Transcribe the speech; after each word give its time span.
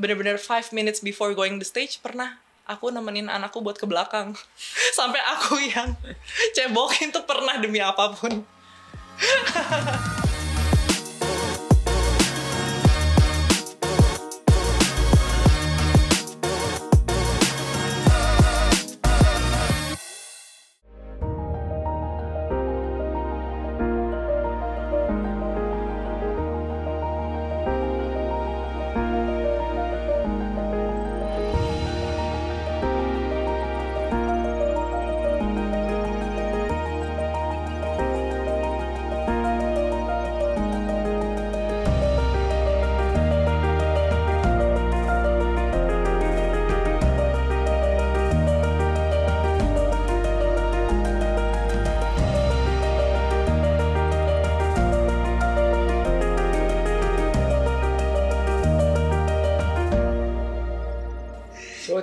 bener-bener 0.00 0.40
five 0.40 0.72
minutes 0.72 1.04
before 1.04 1.36
going 1.36 1.60
the 1.60 1.68
stage 1.68 2.00
pernah 2.00 2.40
aku 2.64 2.88
nemenin 2.88 3.26
anakku 3.26 3.58
buat 3.60 3.76
ke 3.76 3.84
belakang. 3.84 4.32
Sampai 4.98 5.20
aku 5.36 5.60
yang 5.60 5.92
cebokin 6.56 7.12
tuh 7.12 7.26
pernah 7.28 7.58
demi 7.58 7.82
apa 7.82 8.14
pun 8.16 8.40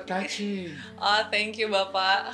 Touching. 0.08 0.72
oh 0.98 1.22
thank 1.28 1.60
you 1.60 1.68
bapak 1.68 2.32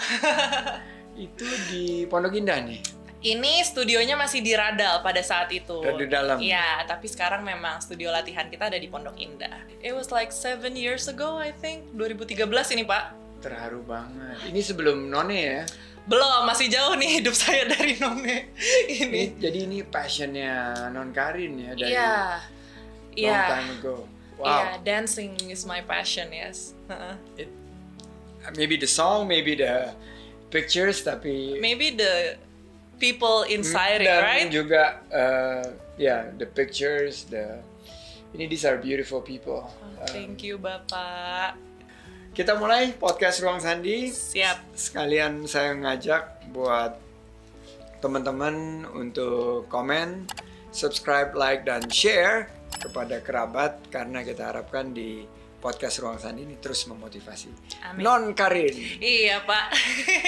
Itu 1.13 1.45
di 1.69 2.05
Pondok 2.05 2.33
Indah 2.33 2.57
nih. 2.57 2.81
ini 3.23 3.61
studionya 3.61 4.17
masih 4.17 4.41
di 4.41 4.51
Radal 4.51 4.99
pada 4.99 5.21
saat 5.21 5.47
itu 5.47 5.79
Dan 5.79 5.95
di 5.95 6.09
dalam. 6.09 6.41
Iya, 6.41 6.83
tapi 6.83 7.07
sekarang 7.07 7.39
memang 7.39 7.79
studio 7.79 8.11
latihan 8.11 8.49
kita 8.49 8.67
ada 8.67 8.75
di 8.75 8.89
Pondok 8.89 9.15
Indah. 9.15 9.63
It 9.79 9.95
was 9.95 10.11
like 10.11 10.33
seven 10.33 10.75
years 10.75 11.07
ago, 11.07 11.39
I 11.39 11.55
think. 11.55 11.87
2013 11.95 12.43
ini, 12.75 12.83
Pak. 12.83 13.15
Terharu 13.39 13.79
banget. 13.87 14.43
Ini 14.43 14.59
sebelum 14.59 15.07
None 15.07 15.37
ya. 15.39 15.63
Belum, 16.03 16.43
masih 16.43 16.67
jauh 16.67 16.99
nih 16.99 17.23
hidup 17.23 17.31
saya 17.31 17.63
dari 17.63 17.95
None. 17.95 18.27
Ini, 18.27 18.35
ini. 18.91 19.21
jadi 19.39 19.59
ini 19.71 19.87
passionnya 19.87 20.51
Non 20.91 21.15
Karin 21.15 21.63
ya 21.63 21.71
dari 21.79 21.95
Iya. 21.95 22.11
long 22.11 23.15
Iya. 23.15 23.39
time 23.55 23.69
ago. 23.79 23.95
Wow. 24.35 24.47
Iya, 24.51 24.67
dancing 24.83 25.31
is 25.47 25.63
my 25.63 25.79
passion, 25.79 26.27
yes. 26.27 26.75
It- 27.39 27.62
maybe 28.55 28.75
the 28.75 28.89
song, 28.89 29.27
maybe 29.27 29.55
the 29.55 29.91
pictures, 30.51 31.01
tapi 31.01 31.57
Maybe 31.57 31.95
the 31.95 32.37
people 32.99 33.43
inside 33.47 34.03
it, 34.03 34.07
dan 34.07 34.21
right? 34.23 34.49
juga 34.51 35.01
uh, 35.11 35.63
yeah, 35.95 36.29
the 36.35 36.45
pictures, 36.45 37.25
the 37.31 37.59
ini 38.33 38.49
these 38.49 38.65
are 38.65 38.77
beautiful 38.77 39.21
people. 39.23 39.69
Oh, 39.69 40.07
thank 40.09 40.43
you, 40.43 40.59
Bapak. 40.59 41.55
kita 42.33 42.57
mulai 42.57 42.97
podcast 42.97 43.45
Ruang 43.45 43.61
Sandi. 43.61 44.09
Siap. 44.09 44.73
Sekalian 44.73 45.45
saya 45.45 45.77
ngajak 45.77 46.49
buat 46.49 46.97
teman-teman 48.01 48.89
untuk 48.89 49.69
komen, 49.69 50.25
subscribe, 50.73 51.37
like, 51.37 51.61
dan 51.61 51.85
share 51.93 52.49
kepada 52.81 53.21
kerabat 53.21 53.77
karena 53.93 54.25
kita 54.25 54.49
harapkan 54.49 54.97
di 54.97 55.29
podcast 55.63 56.03
Ruang 56.03 56.19
Sandi 56.19 56.43
ini 56.43 56.59
terus 56.59 56.83
memotivasi. 56.85 57.47
Amin. 57.87 58.03
Non 58.03 58.35
Karin, 58.35 58.75
Iya, 58.99 59.47
Pak. 59.47 59.71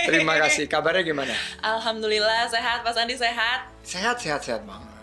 terima 0.07 0.39
kasih. 0.39 0.65
Kabarnya 0.65 1.03
gimana? 1.03 1.35
Alhamdulillah 1.59 2.47
sehat, 2.47 2.81
Pak 2.81 2.95
Sandi 2.95 3.19
sehat. 3.19 3.67
Sehat, 3.83 4.15
sehat, 4.17 4.39
sehat 4.39 4.63
banget. 4.63 4.95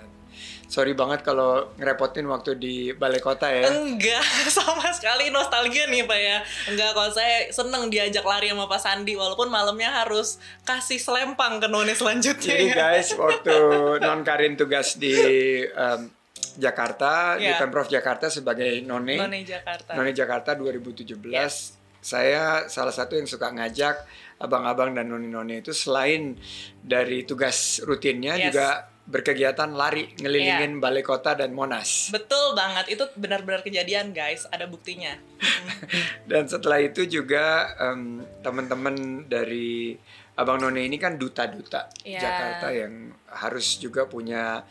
Sorry 0.64 0.96
banget 0.96 1.20
kalau 1.20 1.68
ngerepotin 1.76 2.24
waktu 2.24 2.56
di 2.56 2.74
balai 2.96 3.20
kota 3.20 3.44
ya. 3.44 3.68
Enggak, 3.68 4.24
sama 4.56 4.88
sekali 4.88 5.28
nostalgia 5.28 5.84
nih 5.84 6.08
Pak 6.08 6.16
ya. 6.16 6.40
Enggak, 6.64 6.96
kalau 6.96 7.12
saya 7.12 7.52
seneng 7.52 7.92
diajak 7.92 8.24
lari 8.24 8.48
sama 8.48 8.64
Pak 8.64 8.80
Sandi, 8.80 9.12
walaupun 9.12 9.52
malamnya 9.52 9.92
harus 9.92 10.40
kasih 10.64 10.96
selempang 10.96 11.60
ke 11.60 11.68
None 11.68 11.92
selanjutnya. 11.92 12.56
Jadi 12.56 12.66
guys, 12.72 13.12
waktu 13.12 13.52
Non 14.08 14.24
Karin 14.24 14.56
tugas 14.56 14.96
di 14.96 15.12
em, 15.60 16.08
Jakarta, 16.54 17.36
di 17.36 17.46
Iya. 17.46 17.56
Pemprov 17.56 17.86
Jakarta 17.86 18.26
sebagai 18.26 18.80
none, 18.80 19.16
None 19.16 19.40
Jakarta. 19.42 19.92
None 19.92 20.12
Jakarta 20.12 20.50
2017, 20.52 21.32
Yes. 21.32 21.76
saya 21.98 22.66
salah 22.66 22.90
satu 22.90 23.14
yang 23.14 23.24
suka 23.24 23.48
ngajak 23.48 24.02
abang-abang 24.36 24.90
dan 24.90 25.06
noni-noni 25.06 25.60
itu 25.60 25.70
selain 25.70 26.34
dari 26.78 27.22
tugas 27.22 27.78
rutinnya 27.80 28.34
Yes. 28.34 28.44
juga 28.48 28.68
berkegiatan 29.02 29.66
lari 29.68 30.14
ngelilingin 30.14 30.78
Iya. 30.78 30.80
balai 30.80 31.02
kota 31.02 31.34
dan 31.34 31.50
Monas. 31.50 32.10
Betul 32.10 32.54
banget, 32.54 32.86
itu 32.88 33.02
benar-benar 33.14 33.60
kejadian 33.60 34.10
guys, 34.10 34.46
ada 34.48 34.66
buktinya. 34.66 35.18
Dan 36.30 36.46
setelah 36.46 36.78
itu 36.78 37.02
juga 37.04 37.66
em, 37.82 38.22
teman-teman 38.40 38.94
dari 39.26 39.98
Abang 40.32 40.58
None 40.58 40.86
ini 40.86 40.96
kan 40.96 41.18
duta-duta 41.18 41.90
Iya. 42.02 42.20
Jakarta 42.20 42.66
yang 42.70 43.10
harus 43.28 43.76
juga 43.76 44.06
punya 44.06 44.62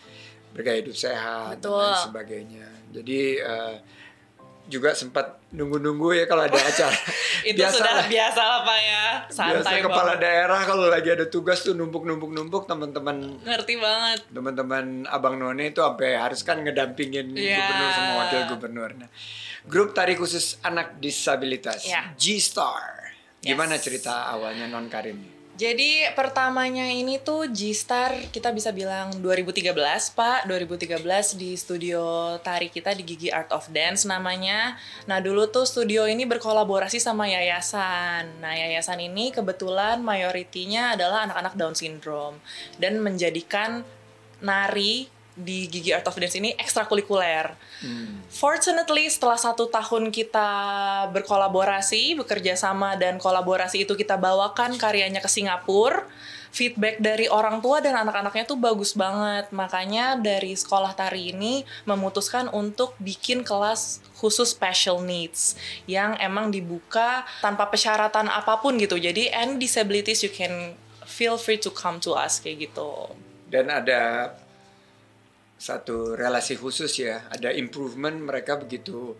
bergaya 0.51 0.79
hidup 0.79 0.93
sehat 0.93 1.55
dan 1.55 1.63
Betul. 1.63 1.79
lain 1.81 2.03
sebagainya. 2.03 2.67
Jadi 2.91 3.19
eh, 3.37 3.75
juga 4.63 4.93
sempat 4.93 5.41
nunggu-nunggu 5.49 6.13
ya 6.13 6.25
kalau 6.25 6.43
ada 6.43 6.55
acara. 6.55 6.95
Itu 7.49 7.57
Biasa 7.57 7.75
sudah 7.75 7.93
lah. 7.97 8.05
biasa 8.07 8.41
lah 8.41 8.59
Pak 8.61 8.79
ya, 8.79 9.03
Biasa 9.25 9.33
santai 9.33 9.81
kepala 9.81 10.03
banget. 10.05 10.19
daerah 10.21 10.61
kalau 10.63 10.85
lagi 10.87 11.09
ada 11.09 11.25
tugas 11.25 11.59
tuh 11.59 11.73
numpuk-numpuk-numpuk 11.73 12.63
teman-teman 12.65 13.41
Ngerti 13.41 13.75
banget. 13.75 14.19
teman-teman 14.29 14.85
Abang 15.07 15.35
None 15.35 15.65
itu 15.65 15.81
sampai 15.81 16.13
harus 16.13 16.39
kan 16.41 16.61
ngedampingin 16.61 17.33
Iya. 17.33 17.57
gubernur 17.57 17.89
sama 17.91 18.11
wakil 18.17 18.41
gubernur. 18.47 18.89
Nah, 18.95 19.09
grup 19.65 19.91
tari 19.91 20.13
khusus 20.13 20.61
anak 20.61 20.99
disabilitas 20.99 21.83
Iya. 21.83 22.13
G-Star. 22.15 23.11
Gimana 23.41 23.75
Yes. 23.75 23.83
cerita 23.83 24.29
awalnya 24.29 24.69
Non 24.69 24.85
Karin? 24.85 25.40
Jadi 25.61 26.09
pertamanya 26.17 26.89
ini 26.89 27.21
tuh 27.21 27.45
G-Star 27.45 28.33
kita 28.33 28.49
bisa 28.49 28.73
bilang 28.73 29.13
2013 29.21 29.69
Pak. 30.17 30.49
2013 30.49 31.37
di 31.37 31.53
studio 31.53 32.33
tari 32.41 32.73
kita 32.73 32.97
di 32.97 33.05
Gigi 33.05 33.29
Art 33.29 33.53
of 33.53 33.69
Dance 33.69 34.09
namanya. 34.09 34.73
Nah 35.05 35.21
dulu 35.21 35.45
tuh 35.53 35.69
studio 35.69 36.09
ini 36.09 36.25
berkolaborasi 36.25 36.97
sama 36.97 37.29
yayasan. 37.29 38.41
Nah 38.41 38.57
yayasan 38.57 39.05
ini 39.05 39.29
kebetulan 39.29 40.01
mayoritinya 40.01 40.97
adalah 40.97 41.29
anak-anak 41.29 41.53
Down 41.53 41.77
Syndrome 41.77 42.41
Dan 42.81 42.97
menjadikan 42.97 43.85
nari 44.41 45.13
di 45.37 45.71
Gigi 45.71 45.95
Art 45.95 46.07
of 46.07 46.17
Dance 46.19 46.35
ini 46.35 46.51
ekstrakurikuler 46.59 47.55
Fortunately 48.29 49.09
setelah 49.09 49.37
satu 49.37 49.65
tahun 49.65 50.13
kita 50.13 50.49
berkolaborasi, 51.11 52.13
bekerja 52.13 52.53
sama 52.53 52.93
dan 52.93 53.17
kolaborasi 53.17 53.83
itu 53.83 53.97
kita 53.97 54.15
bawakan 54.21 54.77
karyanya 54.77 55.17
ke 55.17 55.29
Singapura, 55.29 56.05
feedback 56.53 57.01
dari 57.01 57.25
orang 57.31 57.63
tua 57.63 57.81
dan 57.81 57.97
anak-anaknya 57.97 58.45
tuh 58.45 58.59
bagus 58.59 58.93
banget. 58.93 59.49
Makanya 59.49 60.19
dari 60.19 60.53
sekolah 60.53 60.93
tari 60.93 61.33
ini 61.33 61.65
memutuskan 61.89 62.51
untuk 62.53 62.93
bikin 63.01 63.41
kelas 63.41 64.03
khusus 64.19 64.53
special 64.53 65.01
needs 65.01 65.57
yang 65.89 66.13
emang 66.21 66.53
dibuka 66.53 67.25
tanpa 67.41 67.65
persyaratan 67.65 68.29
apa 68.29 68.61
pun 68.61 68.77
gitu. 68.77 69.01
Jadi 69.01 69.31
any 69.33 69.57
disabilities 69.57 70.21
you 70.21 70.29
can 70.29 70.77
feel 71.09 71.35
free 71.35 71.57
to 71.57 71.73
come 71.73 71.97
to 71.97 72.13
us 72.13 72.37
kayak 72.37 72.69
gitu. 72.69 73.09
Dan 73.49 73.67
ada 73.67 74.31
satu 75.61 76.17
relasi 76.17 76.57
khusus 76.57 76.89
ya, 76.97 77.21
ada 77.29 77.53
improvement 77.53 78.17
mereka 78.17 78.57
begitu 78.57 79.13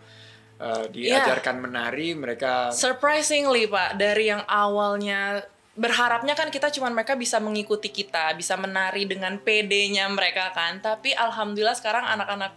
uh, 0.58 0.90
diajarkan 0.90 1.62
menari, 1.62 2.18
mereka 2.18 2.74
Surprisingly 2.74 3.70
Pak, 3.70 3.94
dari 3.94 4.34
yang 4.34 4.42
awalnya 4.50 5.46
berharapnya 5.72 6.34
kan 6.34 6.50
kita 6.50 6.68
cuman 6.74 6.92
mereka 6.92 7.14
bisa 7.14 7.38
mengikuti 7.38 7.88
kita, 7.88 8.34
bisa 8.34 8.58
menari 8.58 9.06
dengan 9.06 9.38
PD-nya 9.38 10.10
mereka 10.10 10.50
kan. 10.50 10.82
Tapi 10.82 11.14
alhamdulillah 11.14 11.78
sekarang 11.78 12.04
anak-anak 12.10 12.52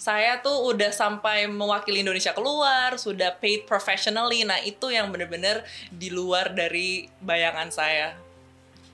saya 0.00 0.40
tuh 0.40 0.72
udah 0.72 0.90
sampai 0.90 1.44
mewakili 1.46 2.00
Indonesia 2.00 2.32
keluar, 2.32 2.96
sudah 2.96 3.36
paid 3.36 3.68
professionally. 3.68 4.42
Nah, 4.48 4.58
itu 4.64 4.88
yang 4.88 5.12
bener-bener 5.12 5.62
di 5.92 6.08
luar 6.08 6.56
dari 6.56 7.06
bayangan 7.20 7.68
saya. 7.68 8.16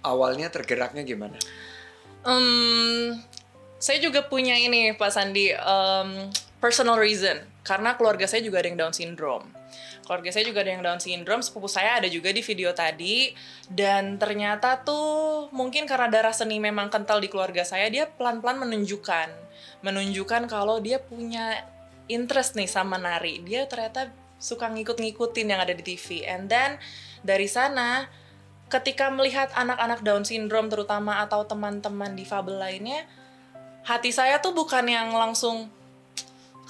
awalnya 0.03 0.51
tergeraknya 0.51 1.07
gimana? 1.07 1.39
Hmm, 2.27 3.23
saya 3.83 3.99
juga 3.99 4.23
punya 4.31 4.55
ini 4.55 4.95
Pak 4.95 5.11
Sandi 5.11 5.51
um, 5.59 6.31
personal 6.63 7.03
reason 7.03 7.43
karena 7.67 7.99
keluarga 7.99 8.31
saya 8.31 8.39
juga 8.47 8.63
ada 8.63 8.71
yang 8.71 8.79
Down 8.79 8.95
syndrome. 8.95 9.51
Keluarga 10.07 10.31
saya 10.31 10.47
juga 10.47 10.63
ada 10.63 10.71
yang 10.71 10.87
Down 10.87 11.03
syndrome, 11.03 11.43
sepupu 11.43 11.67
saya 11.67 11.99
ada 11.99 12.07
juga 12.07 12.31
di 12.31 12.47
video 12.47 12.71
tadi 12.71 13.35
dan 13.67 14.23
ternyata 14.23 14.79
tuh 14.87 15.51
mungkin 15.51 15.91
karena 15.91 16.07
darah 16.07 16.31
seni 16.31 16.63
memang 16.63 16.95
kental 16.95 17.19
di 17.19 17.27
keluarga 17.27 17.67
saya, 17.67 17.91
dia 17.91 18.07
pelan-pelan 18.07 18.63
menunjukkan 18.63 19.35
menunjukkan 19.83 20.47
kalau 20.47 20.79
dia 20.79 21.03
punya 21.03 21.67
interest 22.07 22.55
nih 22.55 22.71
sama 22.71 23.03
nari. 23.03 23.43
Dia 23.43 23.67
ternyata 23.67 24.15
suka 24.39 24.71
ngikut-ngikutin 24.71 25.47
yang 25.51 25.59
ada 25.59 25.75
di 25.75 25.83
TV. 25.83 26.23
And 26.23 26.47
then 26.47 26.79
dari 27.27 27.51
sana 27.51 28.07
ketika 28.71 29.11
melihat 29.11 29.51
anak-anak 29.59 30.07
Down 30.07 30.23
syndrome 30.23 30.71
terutama 30.71 31.19
atau 31.19 31.43
teman-teman 31.43 32.15
difabel 32.15 32.63
lainnya, 32.63 33.11
hati 33.83 34.11
saya 34.15 34.39
tuh 34.39 34.55
bukan 34.55 34.87
yang 34.87 35.11
langsung 35.15 35.71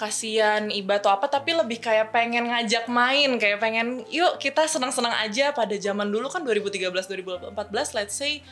kasihan 0.00 0.67
iba 0.73 0.99
atau 0.99 1.14
apa 1.14 1.31
tapi 1.31 1.55
lebih 1.55 1.79
kayak 1.79 2.11
pengen 2.11 2.50
ngajak 2.50 2.91
main 2.91 3.38
kayak 3.38 3.62
pengen 3.62 4.03
yuk 4.11 4.41
kita 4.41 4.67
senang-senang 4.67 5.14
aja 5.20 5.55
pada 5.55 5.76
zaman 5.79 6.09
dulu 6.11 6.26
kan 6.26 6.43
2013 6.43 6.91
2014 6.91 7.55
let's 7.94 8.17
say 8.17 8.43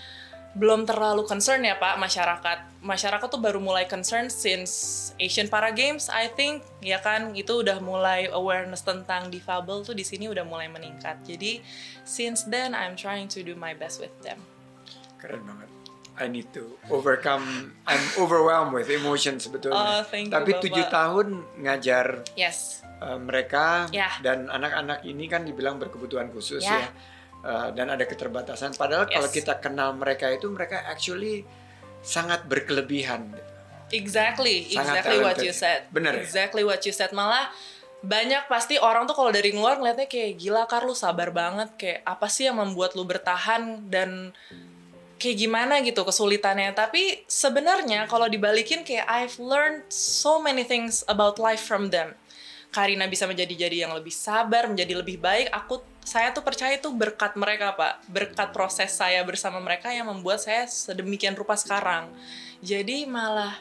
belum 0.51 0.83
terlalu 0.83 1.23
concern 1.31 1.62
ya 1.62 1.79
Pak 1.79 1.95
masyarakat. 2.03 2.83
Masyarakat 2.83 3.29
tuh 3.31 3.39
baru 3.39 3.62
mulai 3.62 3.87
concern 3.87 4.27
since 4.27 5.15
Asian 5.15 5.47
Para 5.47 5.71
Games 5.71 6.11
I 6.11 6.27
think 6.27 6.67
ya 6.83 6.99
kan 6.99 7.39
itu 7.39 7.62
udah 7.62 7.79
mulai 7.79 8.27
awareness 8.27 8.83
tentang 8.83 9.31
difabel 9.31 9.87
tuh 9.87 9.95
di 9.95 10.03
sini 10.03 10.27
udah 10.27 10.43
mulai 10.43 10.67
meningkat. 10.67 11.23
Jadi 11.23 11.62
since 12.03 12.51
then 12.51 12.75
I'm 12.75 12.99
trying 12.99 13.31
to 13.31 13.47
do 13.47 13.55
my 13.55 13.79
best 13.79 14.03
with 14.03 14.15
them. 14.27 14.43
Keren 15.23 15.47
banget. 15.47 15.80
I 16.20 16.28
need 16.28 16.52
to 16.52 16.76
overcome. 16.93 17.72
I'm 17.88 18.05
overwhelmed 18.14 18.76
with 18.76 18.87
emotion 18.87 19.40
sebetulnya. 19.40 19.75
Oh, 19.75 20.00
thank 20.05 20.28
you, 20.28 20.34
Tapi 20.37 20.50
tujuh 20.61 20.87
tahun 20.87 21.26
ngajar 21.58 22.28
Yes. 22.37 22.84
uh, 23.00 23.17
mereka 23.17 23.88
Ya. 23.88 24.12
dan 24.20 24.46
anak-anak 24.46 25.00
ini 25.02 25.25
kan 25.26 25.43
dibilang 25.43 25.81
berkebutuhan 25.81 26.28
khusus 26.28 26.61
Ya. 26.61 26.84
ya. 26.84 26.88
Uh, 27.40 27.69
dan 27.72 27.88
ada 27.88 28.05
keterbatasan. 28.05 28.76
Padahal 28.76 29.08
Yes. 29.08 29.17
kalau 29.17 29.28
kita 29.32 29.55
kenal 29.58 29.96
mereka 29.96 30.28
itu 30.28 30.44
mereka 30.46 30.84
actually 30.84 31.49
sangat 32.05 32.44
berkelebihan. 32.44 33.32
Exactly, 33.90 34.70
Sangat 34.70 35.02
exactly 35.02 35.19
what 35.19 35.34
talented. 35.34 35.46
you 35.49 35.55
said. 35.56 35.81
Bener 35.90 36.12
ya? 36.14 36.23
Exactly 36.23 36.62
what 36.62 36.78
you 36.84 36.94
said. 36.94 37.11
Malah 37.11 37.50
banyak 38.00 38.46
pasti 38.46 38.76
orang 38.76 39.05
tuh 39.05 39.12
kalau 39.12 39.28
dari 39.28 39.52
luar 39.52 39.76
ngeliatnya 39.76 40.08
kayak 40.08 40.38
gila 40.38 40.64
Kar 40.64 40.84
lu 40.84 40.96
sabar 40.96 41.28
banget 41.34 41.69
kayak 41.76 42.00
apa 42.05 42.28
sih 42.28 42.49
yang 42.49 42.56
membuat 42.56 42.96
lu 42.96 43.05
bertahan 43.05 43.88
dan 43.88 44.32
kayak 45.20 45.37
gimana 45.37 45.84
gitu 45.84 46.00
kesulitannya. 46.00 46.72
Tapi 46.72 47.22
sebenarnya 47.28 48.08
kalau 48.08 48.25
dibalikin 48.26 48.81
kayak 48.81 49.05
I've 49.05 49.37
learned 49.37 49.84
so 49.93 50.40
many 50.40 50.64
things 50.64 51.05
about 51.05 51.37
life 51.37 51.61
from 51.61 51.93
them. 51.93 52.17
Karina 52.70 53.05
bisa 53.11 53.26
menjadi 53.26 53.67
jadi 53.67 53.87
yang 53.87 53.93
lebih 53.93 54.14
sabar 54.14 54.64
menjadi 54.70 54.96
lebih 54.96 55.20
baik. 55.20 55.52
Aku 55.52 55.84
saya 56.06 56.32
tuh 56.32 56.40
percaya 56.40 56.78
itu 56.78 56.88
berkat 56.88 57.37
mereka 57.37 57.76
pak. 57.76 58.00
Berkat 58.08 58.55
proses 58.55 58.94
saya 58.94 59.20
bersama 59.26 59.61
mereka 59.61 59.93
yang 59.93 60.08
membuat 60.08 60.40
saya 60.40 60.64
sedemikian 60.70 61.37
rupa 61.37 61.58
sekarang. 61.58 62.08
Jadi 62.62 63.05
malah 63.05 63.58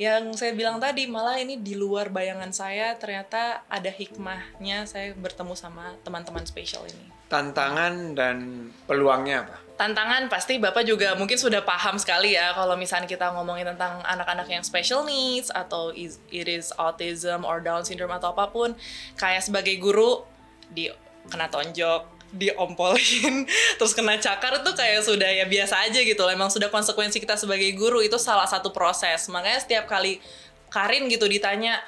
yang 0.00 0.32
saya 0.32 0.56
bilang 0.56 0.80
tadi 0.80 1.04
malah 1.04 1.36
ini 1.36 1.60
di 1.60 1.76
luar 1.76 2.08
bayangan 2.08 2.48
saya 2.56 2.96
ternyata 2.96 3.60
ada 3.68 3.92
hikmahnya 3.92 4.88
saya 4.88 5.12
bertemu 5.12 5.52
sama 5.52 5.92
teman-teman 6.00 6.40
spesial 6.48 6.88
ini 6.88 7.20
Tantangan 7.28 8.16
dan 8.16 8.66
peluangnya 8.88 9.44
apa? 9.44 9.56
tantangan 9.80 10.28
pasti 10.28 10.60
Bapak 10.60 10.84
juga 10.84 11.16
mungkin 11.16 11.40
sudah 11.40 11.64
paham 11.64 11.96
sekali 11.96 12.36
ya 12.36 12.52
kalau 12.52 12.76
misalnya 12.76 13.08
kita 13.08 13.32
ngomongin 13.32 13.76
tentang 13.76 14.04
anak-anak 14.04 14.44
yang 14.48 14.60
special 14.60 15.08
needs 15.08 15.48
atau 15.48 15.88
is, 15.92 16.20
it 16.28 16.48
is 16.48 16.68
autism 16.76 17.48
or 17.48 17.64
Down 17.64 17.84
syndrome 17.84 18.12
atau 18.12 18.36
apa 18.36 18.52
pun 18.52 18.76
kayak 19.16 19.40
sebagai 19.40 19.76
guru 19.80 20.20
di 20.68 20.92
kena 21.32 21.48
tonjok 21.48 22.19
diompolin 22.30 23.46
terus 23.78 23.92
kena 23.92 24.16
cakar 24.18 24.62
itu 24.62 24.70
kayak 24.74 25.02
sudah 25.02 25.30
ya 25.30 25.46
biasa 25.46 25.86
aja 25.86 26.00
gitu 26.00 26.22
loh. 26.22 26.32
emang 26.32 26.50
sudah 26.50 26.70
konsekuensi 26.70 27.18
kita 27.18 27.34
sebagai 27.34 27.70
guru 27.74 28.00
itu 28.02 28.16
salah 28.16 28.46
satu 28.46 28.70
proses. 28.70 29.26
Makanya 29.28 29.60
setiap 29.62 29.90
kali 29.90 30.22
Karin 30.70 31.10
gitu 31.10 31.26
ditanya 31.26 31.82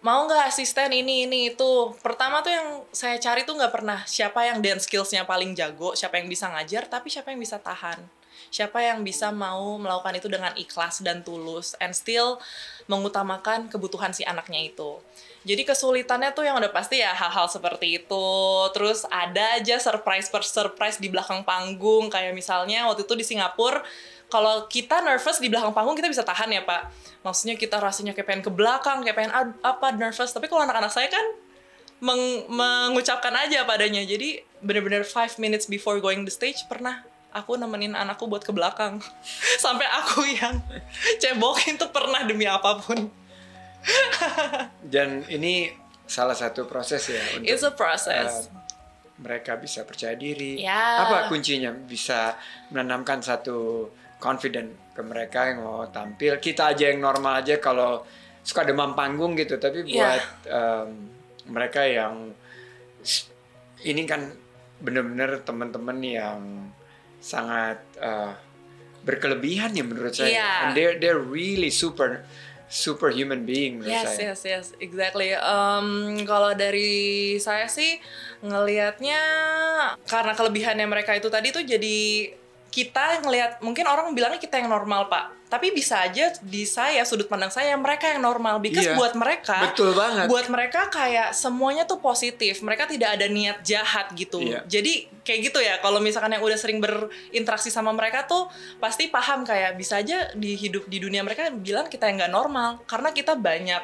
mau 0.00 0.24
nggak 0.24 0.48
asisten 0.48 0.88
ini 0.96 1.28
ini 1.28 1.52
itu? 1.52 1.92
Pertama 2.00 2.40
tuh 2.40 2.52
yang 2.52 2.68
saya 2.88 3.20
cari 3.20 3.44
tuh 3.44 3.60
nggak 3.60 3.72
pernah 3.72 4.00
siapa 4.08 4.48
yang 4.48 4.64
dance 4.64 4.88
skillsnya 4.88 5.28
paling 5.28 5.52
jago 5.52 5.92
siapa 5.92 6.16
yang 6.16 6.32
bisa 6.32 6.48
ngajar 6.48 6.88
tapi 6.88 7.12
siapa 7.12 7.28
yang 7.28 7.40
bisa 7.40 7.60
tahan. 7.60 8.00
Siapa 8.50 8.80
yang 8.82 9.04
bisa 9.04 9.30
mau 9.30 9.76
melakukan 9.76 10.16
itu 10.16 10.26
dengan 10.26 10.50
ikhlas 10.56 11.04
dan 11.04 11.20
tulus 11.20 11.76
and 11.78 11.92
still 11.92 12.40
mengutamakan 12.88 13.68
kebutuhan 13.68 14.10
si 14.16 14.24
anaknya 14.24 14.64
itu 14.64 14.98
jadi 15.40 15.64
kesulitannya 15.64 16.36
tuh 16.36 16.44
yang 16.44 16.60
udah 16.60 16.68
pasti 16.68 17.00
ya 17.00 17.16
hal-hal 17.16 17.48
seperti 17.48 18.04
itu. 18.04 18.28
Terus 18.76 19.08
ada 19.08 19.56
aja 19.56 19.80
surprise 19.80 20.28
per 20.28 20.44
surprise 20.44 21.00
di 21.00 21.08
belakang 21.08 21.40
panggung. 21.48 22.12
Kayak 22.12 22.36
misalnya 22.36 22.84
waktu 22.84 23.08
itu 23.08 23.14
di 23.16 23.24
Singapura 23.24 23.80
kalau 24.28 24.68
kita 24.68 25.00
nervous 25.00 25.40
di 25.40 25.48
belakang 25.48 25.72
panggung 25.72 25.96
kita 25.96 26.12
bisa 26.12 26.20
tahan 26.20 26.52
ya 26.52 26.60
pak. 26.60 26.92
Maksudnya 27.24 27.56
kita 27.56 27.80
rasanya 27.80 28.12
kayak 28.12 28.28
pengen 28.28 28.42
ke 28.44 28.52
belakang 28.52 29.00
kayak 29.00 29.16
pengen 29.16 29.32
apa 29.64 29.86
nervous. 29.96 30.28
Tapi 30.28 30.44
kalau 30.44 30.68
anak-anak 30.68 30.92
saya 30.92 31.08
kan 31.08 31.24
meng- 32.04 32.44
mengucapkan 32.52 33.32
aja 33.32 33.64
padanya. 33.64 34.04
Jadi 34.04 34.44
bener-bener 34.60 35.08
five 35.08 35.32
minutes 35.40 35.64
before 35.64 35.96
going 36.04 36.28
the 36.28 36.32
stage 36.32 36.68
pernah 36.68 37.00
aku 37.32 37.56
nemenin 37.56 37.96
anakku 37.96 38.28
buat 38.28 38.44
ke 38.44 38.52
belakang. 38.52 39.00
Sampai 39.64 39.88
aku 39.88 40.20
yang 40.28 40.60
cebokin 41.16 41.80
tuh 41.80 41.88
pernah 41.88 42.28
demi 42.28 42.44
apa 42.44 42.76
pun 42.76 43.19
Dan 44.94 45.24
ini 45.28 45.70
salah 46.10 46.34
satu 46.34 46.66
proses 46.66 47.06
ya 47.06 47.22
untuk 47.38 47.46
it's 47.46 47.62
a 47.62 47.70
process 47.70 48.50
uh, 48.50 48.60
mereka 49.20 49.60
bisa 49.60 49.84
percaya 49.84 50.16
diri. 50.16 50.58
Ya. 50.58 51.04
Apa 51.06 51.28
kuncinya 51.28 51.70
bisa 51.70 52.34
menanamkan 52.72 53.20
satu 53.20 53.88
confident 54.16 54.92
ke 54.96 55.00
mereka 55.04 55.52
yang 55.52 55.60
mau 55.64 55.84
tampil. 55.92 56.40
Kita 56.40 56.72
aja 56.72 56.88
yang 56.88 57.04
normal 57.04 57.44
aja 57.44 57.60
kalau 57.60 58.04
suka 58.40 58.64
demam 58.64 58.96
panggung 58.96 59.36
gitu, 59.36 59.60
tapi 59.60 59.84
Ya. 59.84 60.16
buat 60.16 60.24
um, 60.48 60.88
mereka 61.52 61.84
yang 61.84 62.32
ini 63.84 64.02
kan 64.08 64.32
bener-bener 64.80 65.44
teman-teman 65.44 65.98
yang 66.00 66.40
sangat 67.20 67.80
uh, 68.00 68.32
berkelebihan 69.04 69.76
ya 69.76 69.84
menurut 69.84 70.16
saya. 70.16 70.32
Iya. 70.32 70.50
And 70.64 70.70
they're 70.72 70.96
they're 70.96 71.20
really 71.20 71.68
super 71.68 72.24
super 72.70 73.10
human 73.10 73.42
being 73.42 73.82
menurut 73.82 73.90
Yes, 73.90 74.14
saya. 74.14 74.30
yes, 74.30 74.40
yes, 74.46 74.66
exactly. 74.78 75.34
Um, 75.34 76.14
kalau 76.22 76.54
dari 76.54 77.34
saya 77.42 77.66
sih 77.66 77.98
ngelihatnya 78.40 79.20
karena 80.06 80.32
kelebihannya 80.32 80.86
mereka 80.86 81.12
itu 81.12 81.26
tadi 81.26 81.50
tuh 81.50 81.66
jadi 81.66 82.30
kita 82.70 83.20
ngelihat 83.26 83.58
mungkin 83.60 83.84
orang 83.90 84.14
bilangnya 84.14 84.38
kita 84.38 84.62
yang 84.62 84.70
normal 84.70 85.10
pak, 85.10 85.34
tapi 85.50 85.74
bisa 85.74 86.06
aja 86.06 86.30
di 86.38 86.62
saya 86.62 87.02
sudut 87.02 87.26
pandang 87.26 87.50
saya 87.50 87.74
mereka 87.74 88.06
yang 88.06 88.22
normal, 88.22 88.62
because 88.62 88.86
Iya, 88.86 88.94
buat 88.94 89.18
mereka 89.18 89.74
betul 89.74 89.90
banget. 89.92 90.30
buat 90.30 90.46
mereka 90.46 90.86
kayak 90.86 91.34
semuanya 91.34 91.82
tuh 91.84 91.98
positif, 91.98 92.62
mereka 92.62 92.86
tidak 92.86 93.18
ada 93.18 93.26
niat 93.26 93.66
jahat 93.66 94.14
gitu. 94.14 94.38
Iya. 94.38 94.62
Jadi 94.70 95.10
kayak 95.26 95.40
gitu 95.50 95.58
ya, 95.58 95.82
kalau 95.82 95.98
misalkan 95.98 96.30
yang 96.30 96.46
udah 96.46 96.54
sering 96.54 96.78
berinteraksi 96.78 97.74
sama 97.74 97.90
mereka 97.90 98.30
tuh 98.30 98.46
pasti 98.78 99.10
paham 99.10 99.42
kayak 99.42 99.74
bisa 99.74 99.98
aja 99.98 100.30
di 100.38 100.54
hidup 100.54 100.86
di 100.86 101.02
dunia 101.02 101.26
mereka 101.26 101.50
bilang 101.50 101.90
kita 101.90 102.06
yang 102.06 102.22
nggak 102.22 102.32
normal 102.32 102.78
karena 102.86 103.10
kita 103.10 103.34
banyak 103.34 103.82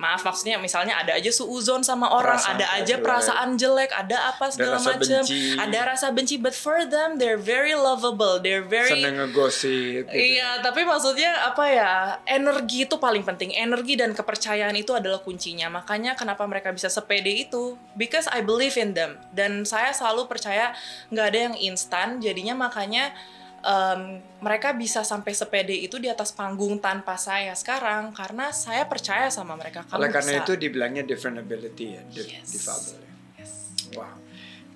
maaf 0.00 0.24
maksudnya 0.24 0.56
misalnya 0.56 0.96
ada 0.96 1.12
aja 1.12 1.28
suuzon 1.28 1.84
sama 1.84 2.08
orang, 2.08 2.40
Perasaan 2.40 2.56
ada 2.56 2.66
aja 2.72 2.96
jelek. 2.96 3.04
perasaan 3.04 3.48
jelek, 3.60 3.90
ada 3.92 4.16
apa 4.32 4.48
segala 4.48 4.80
macam, 4.80 5.22
ada 5.60 5.78
rasa 5.92 6.08
benci, 6.08 6.40
but 6.40 6.56
for 6.56 6.88
them 6.88 7.20
they're 7.20 7.36
very 7.36 7.76
lovable, 7.76 8.40
they're 8.40 8.64
very 8.64 8.96
Seneng 8.96 9.20
ngegosip 9.20 10.08
gitu. 10.08 10.16
Iya, 10.16 10.64
tapi 10.64 10.88
maksudnya 10.88 11.44
apa 11.44 11.64
ya? 11.68 11.92
Energi 12.24 12.88
itu 12.88 12.96
paling 12.96 13.20
penting. 13.20 13.52
Energi 13.52 14.00
dan 14.00 14.16
kepercayaan 14.16 14.72
itu 14.72 14.96
adalah 14.96 15.20
kuncinya. 15.20 15.68
Makanya 15.68 16.16
kenapa 16.16 16.48
mereka 16.48 16.72
bisa 16.72 16.88
sepede 16.88 17.44
itu? 17.44 17.76
Because 17.92 18.24
I 18.32 18.40
believe 18.40 18.80
in 18.80 18.96
them. 18.96 19.20
Dan 19.34 19.68
saya 19.68 19.92
selalu 19.92 20.24
percaya 20.30 20.72
nggak 21.12 21.26
ada 21.28 21.38
yang 21.50 21.56
instan. 21.60 22.24
Jadinya 22.24 22.56
makanya 22.56 23.12
em, 23.60 24.20
mereka 24.40 24.72
bisa 24.72 25.04
sampai 25.04 25.36
sepede 25.36 25.76
itu 25.76 26.00
di 26.00 26.08
atas 26.08 26.32
panggung 26.32 26.80
tanpa 26.80 27.16
saya 27.20 27.52
sekarang 27.52 28.12
karena 28.16 28.50
saya 28.50 28.88
percaya 28.88 29.28
sama 29.28 29.56
mereka. 29.56 29.84
Kamu 29.84 30.00
Oleh 30.00 30.10
karena 30.10 30.32
bisa. 30.40 30.42
itu 30.44 30.52
dibilangnya 30.56 31.02
different 31.04 31.36
ability 31.38 31.96
ya, 31.96 32.02
di 32.08 32.20
Yes. 32.24 32.48
difabel 32.56 32.96
ya. 33.04 33.12
Yes. 33.40 33.52
Wow. 33.96 34.14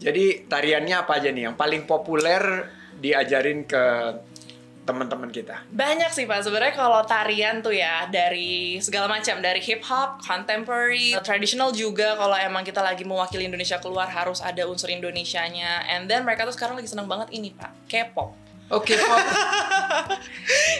Jadi 0.05 0.45
tariannya 0.45 0.97
apa 1.00 1.17
aja 1.17 1.33
nih 1.33 1.49
yang 1.49 1.57
paling 1.57 1.88
populer 1.88 2.69
diajarin 3.00 3.64
ke 3.64 3.85
teman-teman 4.85 5.33
kita? 5.33 5.64
Banyak 5.73 6.12
sih 6.12 6.29
Pak, 6.29 6.45
sebenarnya 6.45 6.76
kalau 6.76 7.00
tarian 7.09 7.64
tuh 7.64 7.73
ya 7.73 8.05
dari 8.12 8.76
segala 8.85 9.09
macam, 9.09 9.41
dari 9.41 9.64
hip 9.64 9.81
hop, 9.88 10.21
contemporary, 10.21 11.17
traditional 11.25 11.73
juga 11.73 12.12
kalau 12.21 12.37
emang 12.37 12.61
kita 12.69 12.85
lagi 12.85 13.00
mewakili 13.00 13.49
Indonesia 13.49 13.81
keluar 13.81 14.12
harus 14.12 14.45
ada 14.45 14.69
unsur 14.69 14.93
Indonesianya. 14.93 15.88
And 15.88 16.05
then 16.05 16.29
mereka 16.29 16.45
tuh 16.45 16.53
sekarang 16.53 16.76
lagi 16.76 16.93
seneng 16.93 17.09
banget 17.09 17.33
ini 17.33 17.57
Pak, 17.57 17.88
K-pop. 17.88 18.44
Oke, 18.71 18.97
pop. 18.97 19.21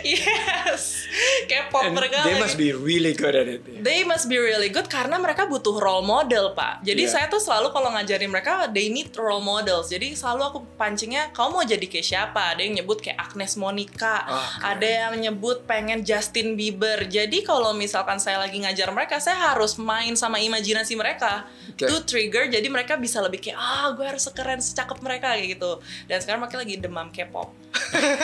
yes, 0.03 1.05
K-pop 1.47 1.85
And 1.85 1.95
mereka 1.95 2.25
they 2.25 2.35
lagi- 2.35 2.43
must 2.43 2.57
be 2.57 2.73
really 2.73 3.13
good 3.13 3.33
at 3.33 3.47
it. 3.47 3.61
They 3.81 4.03
must 4.03 4.27
be 4.27 4.37
really 4.37 4.69
good 4.69 4.89
karena 4.89 5.17
mereka 5.17 5.45
butuh 5.45 5.77
role 5.77 6.03
model, 6.03 6.53
Pak. 6.53 6.81
Jadi 6.81 7.05
Iya. 7.05 7.13
saya 7.13 7.27
tuh 7.29 7.39
selalu 7.39 7.71
kalau 7.71 7.93
ngajarin 7.93 8.29
mereka, 8.29 8.67
they 8.69 8.89
need 8.89 9.13
role 9.15 9.41
models. 9.41 9.89
Jadi 9.89 10.13
selalu 10.13 10.43
aku 10.45 10.59
pancingnya, 10.75 11.31
kamu 11.31 11.49
mau 11.51 11.65
jadi 11.65 11.85
kayak 11.85 12.07
siapa? 12.07 12.57
Ada 12.57 12.61
yang 12.63 12.75
nyebut 12.79 12.99
kayak 12.99 13.21
Agnes 13.21 13.55
Monica, 13.55 14.17
keren. 14.25 14.61
ada 14.65 14.89
yang 14.89 15.15
nyebut 15.21 15.65
pengen 15.65 16.01
Justin 16.03 16.57
Bieber. 16.57 17.05
Jadi 17.05 17.43
kalau 17.43 17.73
misalkan 17.73 18.17
saya 18.17 18.41
lagi 18.41 18.59
ngajar 18.59 18.89
mereka, 18.91 19.21
saya 19.21 19.53
harus 19.53 19.77
main 19.77 20.13
sama 20.15 20.41
imajinasi 20.41 20.97
mereka. 20.97 21.45
Oke. 21.75 21.91
to 21.91 22.07
trigger 22.07 22.47
jadi 22.47 22.63
mereka 22.67 22.95
bisa 22.95 23.19
lebih 23.19 23.43
kayak 23.43 23.59
ah 23.59 23.91
gue 23.91 24.07
harus 24.07 24.23
sekeren 24.23 24.59
secakep 24.59 24.99
mereka 24.99 25.35
kayak 25.35 25.59
gitu 25.59 25.83
dan 26.07 26.23
sekarang 26.23 26.41
mereka 26.41 26.57
lagi 26.57 26.75
demam 26.79 27.11
K-pop 27.11 27.51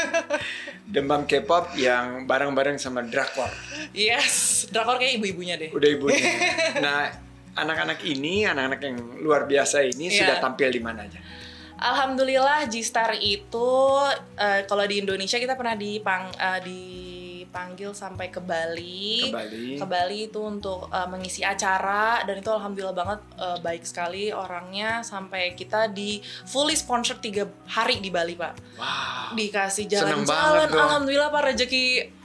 Demam 0.87 1.23
K-pop 1.23 1.75
yang 1.75 2.25
bareng-bareng 2.25 2.75
sama 2.77 3.03
drakor. 3.03 3.51
yes 3.91 4.67
drakor 4.69 4.99
kayak 4.99 5.19
ibu-ibunya 5.19 5.55
deh 5.55 5.71
Udah 5.71 5.89
ibunya. 5.89 6.23
nah, 6.85 7.11
anak-anak 7.53 8.03
ini, 8.03 8.43
anak-anak 8.45 8.81
yang 8.81 8.97
luar 9.19 9.45
biasa 9.45 9.83
ini 9.85 10.07
Iya. 10.09 10.19
sudah 10.23 10.37
tampil 10.39 10.71
di 10.71 10.79
mana 10.79 11.03
aja? 11.03 11.19
Alhamdulillah 11.77 12.69
G-Star 12.69 13.17
itu 13.17 13.71
eh, 14.37 14.63
kalau 14.65 14.85
di 14.85 15.01
Indonesia 15.01 15.35
kita 15.35 15.57
pernah 15.57 15.75
dipang, 15.75 16.29
eh, 16.31 16.61
dipanggil 17.51 17.91
sampai 17.91 18.31
ke 18.31 18.39
Bali. 18.39 19.27
Ke 19.27 19.35
Bali. 19.35 19.67
Ke 19.75 19.85
Bali 19.91 20.19
itu 20.31 20.39
untuk 20.39 20.87
eh, 20.87 21.09
mengisi 21.11 21.43
acara 21.43 22.23
dan 22.23 22.39
itu 22.39 22.47
alhamdulillah 22.47 22.95
banget 22.95 23.21
eh, 23.35 23.59
baik 23.59 23.83
sekali 23.83 24.31
orangnya 24.31 25.03
sampai 25.03 25.59
kita 25.59 25.91
di 25.91 26.23
fully 26.47 26.79
sponsor 26.79 27.19
tiga 27.19 27.51
hari 27.67 27.99
di 27.99 28.15
Bali 28.15 28.39
pak. 28.39 28.55
Wow. 28.79 29.35
Dikasih 29.35 29.91
jalan-jalan. 29.91 30.71
Alhamdulillah 30.71 31.35
pak 31.35 31.43
rezeki 31.51 32.20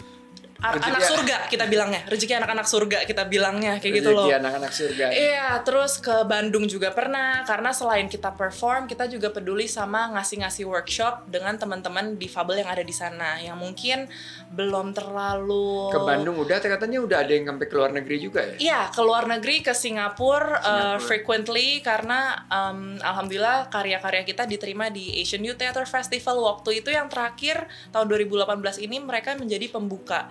Rezeki- 0.56 0.88
anak 0.88 1.04
surga 1.04 1.38
kita 1.52 1.66
bilangnya 1.68 2.02
rezeki 2.08 2.34
anak-anak 2.40 2.68
surga 2.68 2.98
kita 3.04 3.24
bilangnya 3.28 3.74
kayak 3.84 3.94
gitu 4.02 4.10
loh. 4.16 4.24
Rezeki 4.24 4.40
anak-anak 4.40 4.72
surga. 4.72 5.06
Iya, 5.12 5.50
terus 5.68 6.00
ke 6.00 6.16
Bandung 6.26 6.66
juga 6.66 6.96
pernah 6.96 7.44
karena 7.44 7.76
selain 7.76 8.08
kita 8.08 8.32
perform, 8.34 8.88
kita 8.88 9.06
juga 9.12 9.30
peduli 9.36 9.68
sama 9.68 10.16
ngasih-ngasih 10.16 10.64
workshop 10.64 11.28
dengan 11.28 11.60
teman-teman 11.60 12.16
difabel 12.16 12.64
yang 12.64 12.72
ada 12.72 12.82
di 12.82 12.96
sana 12.96 13.38
yang 13.44 13.60
mungkin 13.60 14.08
belum 14.56 14.96
terlalu 14.96 15.92
Ke 15.92 16.00
Bandung 16.02 16.40
udah 16.40 16.58
katanya 16.64 17.00
udah 17.04 17.18
ada 17.22 17.32
yang 17.36 17.46
sampai 17.52 17.68
ke 17.68 17.76
luar 17.76 17.92
negeri 17.92 18.18
juga 18.18 18.42
ya? 18.42 18.56
Iya, 18.58 18.82
ke 18.90 19.02
luar 19.04 19.28
negeri 19.28 19.62
ke 19.62 19.74
Singapura, 19.76 20.40
uh, 20.40 20.50
Singapura. 20.64 21.00
frequently 21.04 21.70
karena 21.84 22.48
um, 22.48 22.98
alhamdulillah 23.00 23.68
karya-karya 23.70 24.24
kita 24.24 24.48
diterima 24.48 24.90
di 24.90 25.20
Asian 25.20 25.44
Youth 25.44 25.60
Theater 25.60 25.84
Festival 25.86 26.42
waktu 26.42 26.82
itu 26.82 26.90
yang 26.90 27.12
terakhir 27.12 27.68
tahun 27.92 28.08
2018 28.08 28.82
ini 28.82 28.98
mereka 29.04 29.38
menjadi 29.38 29.70
pembuka 29.70 30.28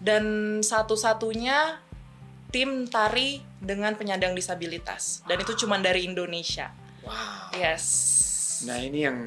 dan 0.00 0.24
satu-satunya 0.60 1.78
tim 2.54 2.86
tari 2.86 3.42
dengan 3.58 3.98
penyandang 3.98 4.30
disabilitas 4.32 5.26
dan 5.26 5.42
itu 5.42 5.58
cuma 5.58 5.78
dari 5.82 6.06
Indonesia. 6.06 6.70
Wow. 7.02 7.50
Yes. 7.52 7.84
Nah 8.64 8.78
ini 8.78 9.04
yang 9.04 9.18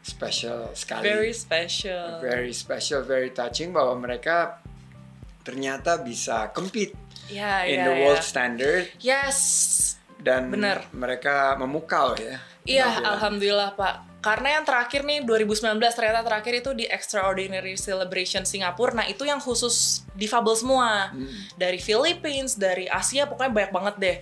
special 0.00 0.72
sekali. 0.72 1.02
Very 1.04 1.34
special. 1.34 2.22
very 2.22 2.54
special, 2.54 3.02
very 3.04 3.30
touching 3.34 3.74
bahwa 3.74 3.98
mereka 3.98 4.62
ternyata 5.42 5.98
bisa 6.00 6.52
compete 6.52 6.94
Ya, 7.30 7.62
in 7.62 7.78
ya, 7.78 7.86
the 7.86 7.94
world 8.02 8.26
standard 8.26 8.90
Yes. 8.98 9.38
dan 10.18 10.50
Bener. 10.50 10.82
mereka 10.90 11.54
memukau 11.54 12.18
ya. 12.18 12.42
Iya, 12.66 13.06
alhamdulillah 13.06 13.78
Pak. 13.78 14.09
Karena 14.20 14.60
yang 14.60 14.64
terakhir 14.68 15.00
nih 15.00 15.24
2019 15.24 15.80
ternyata 15.96 16.20
terakhir 16.20 16.60
itu 16.60 16.70
di 16.76 16.84
Extraordinary 16.84 17.72
Celebration 17.80 18.44
Singapura. 18.44 18.92
Nah, 18.92 19.06
itu 19.08 19.24
yang 19.24 19.40
khusus 19.40 20.04
difabel 20.12 20.52
semua. 20.52 21.08
Hmm. 21.08 21.28
Dari 21.56 21.80
Philippines, 21.80 22.52
dari 22.52 22.84
Asia, 22.84 23.24
pokoknya 23.24 23.52
banyak 23.52 23.72
banget 23.72 23.94
deh. 23.96 24.16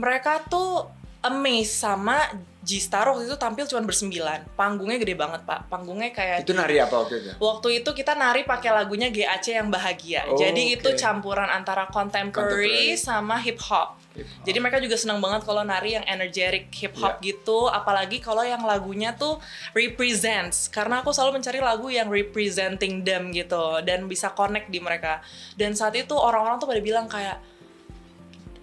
Mereka 0.00 0.48
tuh 0.48 0.88
amazed 1.20 1.76
sama 1.76 2.16
G-Star 2.64 3.12
waktu 3.12 3.28
itu 3.28 3.36
tampil 3.36 3.68
cuma 3.68 3.84
bersembilan. 3.84 4.56
Panggungnya 4.56 4.96
gede 4.96 5.12
banget, 5.14 5.44
Pak. 5.44 5.68
Panggungnya 5.68 6.10
kayak 6.16 6.48
Itu 6.48 6.56
nari 6.56 6.80
apa 6.80 7.04
waktu 7.04 7.20
itu? 7.20 7.30
Waktu 7.36 7.68
itu 7.84 7.90
kita 7.92 8.16
nari 8.16 8.48
pakai 8.48 8.72
lagunya 8.72 9.12
GAC 9.12 9.52
yang 9.52 9.68
bahagia. 9.68 10.24
Oh, 10.32 10.40
Jadi 10.40 10.72
itu 10.72 10.88
oke. 10.88 10.96
campuran 10.96 11.52
antara 11.52 11.84
contemporary, 11.92 12.96
Contemporary. 12.96 12.96
sama 12.96 13.36
hip 13.44 13.60
hop. 13.60 14.00
Hip-hop. 14.14 14.46
Jadi 14.46 14.58
mereka 14.62 14.78
juga 14.78 14.96
senang 14.96 15.18
banget 15.18 15.42
kalau 15.44 15.60
nari 15.60 15.98
yang 15.98 16.06
energetic 16.06 16.70
hip 16.72 16.94
hop 16.96 17.18
gitu, 17.20 17.66
apalagi 17.68 18.22
kalau 18.22 18.46
yang 18.46 18.62
lagunya 18.62 19.12
tuh 19.12 19.42
represents. 19.74 20.70
Karena 20.72 21.04
aku 21.04 21.10
selalu 21.12 21.42
mencari 21.42 21.58
lagu 21.60 21.90
yang 21.90 22.08
representing 22.08 23.04
them 23.04 23.34
gitu 23.34 23.82
dan 23.84 24.08
bisa 24.08 24.32
connect 24.32 24.72
di 24.72 24.78
mereka. 24.80 25.20
Dan 25.58 25.76
saat 25.76 25.92
itu 25.98 26.14
orang-orang 26.14 26.56
tuh 26.56 26.70
pada 26.70 26.80
bilang 26.80 27.10
kayak 27.10 27.42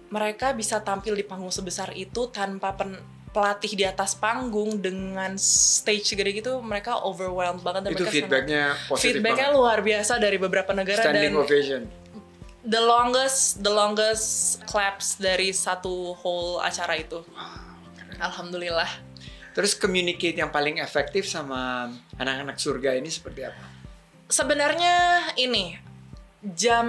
mereka 0.08 0.52
bisa 0.52 0.80
tampil 0.80 1.16
di 1.16 1.24
panggung 1.24 1.48
sebesar 1.48 1.92
itu 1.96 2.28
tanpa 2.28 2.76
pen- 2.76 3.00
pelatih 3.32 3.72
di 3.72 3.84
atas 3.84 4.12
panggung 4.12 4.76
dengan 4.76 5.34
stage 5.40 6.12
segede 6.12 6.36
gitu 6.36 6.60
mereka 6.60 7.00
overwhelmed 7.00 7.64
banget 7.64 7.88
dan 7.88 7.90
itu 7.90 8.04
mereka 8.04 8.14
feedbacknya 8.14 8.64
positif 8.86 9.16
feedbacknya 9.16 9.48
banget. 9.48 9.58
luar 9.58 9.78
biasa 9.80 10.12
dari 10.20 10.36
beberapa 10.36 10.70
negara 10.70 11.00
Standing 11.00 11.32
dan 11.32 11.40
ovation. 11.40 11.82
the 12.62 12.78
longest 12.78 13.64
the 13.64 13.72
longest 13.72 14.26
claps 14.68 15.16
dari 15.16 15.50
satu 15.50 16.12
whole 16.14 16.60
acara 16.60 17.00
itu 17.00 17.24
alhamdulillah 18.18 18.88
Terus 19.52 19.76
communicate 19.76 20.40
yang 20.40 20.48
paling 20.48 20.80
efektif 20.80 21.28
sama 21.28 21.92
anak-anak 22.16 22.56
surga 22.56 22.96
ini 22.96 23.12
seperti 23.12 23.44
apa? 23.44 23.64
sebenarnya 24.28 24.96
ini 25.36 25.76
jam 26.42 26.86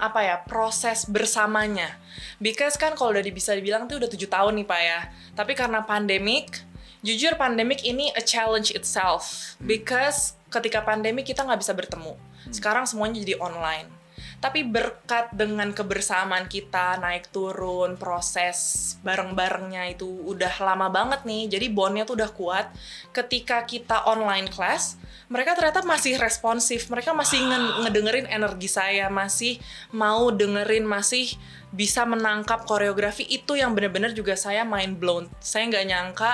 apa 0.00 0.20
ya 0.24 0.36
proses 0.48 1.04
bersamanya. 1.04 2.00
Because 2.40 2.80
kan 2.80 2.96
kalau 2.96 3.12
udah 3.12 3.24
bisa 3.28 3.52
dibilang 3.52 3.84
tuh 3.84 4.00
udah 4.00 4.08
tujuh 4.08 4.28
tahun 4.28 4.56
nih 4.60 4.66
pak 4.66 4.80
ya. 4.80 5.00
Tapi 5.36 5.52
karena 5.52 5.84
pandemik 5.84 6.64
jujur 7.04 7.36
pandemik 7.36 7.84
ini 7.84 8.08
a 8.16 8.22
challenge 8.24 8.72
itself. 8.72 9.54
Because 9.60 10.34
ketika 10.48 10.80
pandemik 10.80 11.28
kita 11.28 11.44
nggak 11.44 11.60
bisa 11.60 11.76
bertemu. 11.76 12.16
Sekarang 12.48 12.88
semuanya 12.88 13.20
jadi 13.20 13.36
online 13.40 14.03
tapi 14.44 14.60
berkat 14.60 15.32
dengan 15.32 15.72
kebersamaan 15.72 16.44
kita 16.52 17.00
naik 17.00 17.32
turun 17.32 17.96
proses 17.96 18.92
bareng-barengnya 19.00 19.96
itu 19.96 20.04
udah 20.04 20.52
lama 20.60 20.92
banget 20.92 21.24
nih 21.24 21.48
jadi 21.56 21.72
bondnya 21.72 22.04
tuh 22.04 22.20
udah 22.20 22.28
kuat. 22.36 22.68
Ketika 23.16 23.64
kita 23.64 24.04
online 24.04 24.52
class 24.52 25.00
mereka 25.32 25.56
ternyata 25.56 25.80
masih 25.88 26.20
responsif. 26.20 26.92
Mereka 26.92 27.16
masih 27.16 27.40
nge- 27.40 27.88
ngedengerin 27.88 28.28
energi 28.28 28.68
saya 28.68 29.08
masih 29.08 29.56
mau 29.96 30.28
dengerin 30.28 30.84
masih 30.84 31.40
bisa 31.72 32.04
menangkap 32.04 32.68
koreografi. 32.68 33.24
Itu 33.24 33.56
yang 33.56 33.72
bener-bener 33.72 34.12
juga 34.12 34.36
saya 34.36 34.68
mind 34.68 35.00
blown 35.00 35.24
saya 35.40 35.72
nggak 35.72 35.86
nyangka 35.88 36.32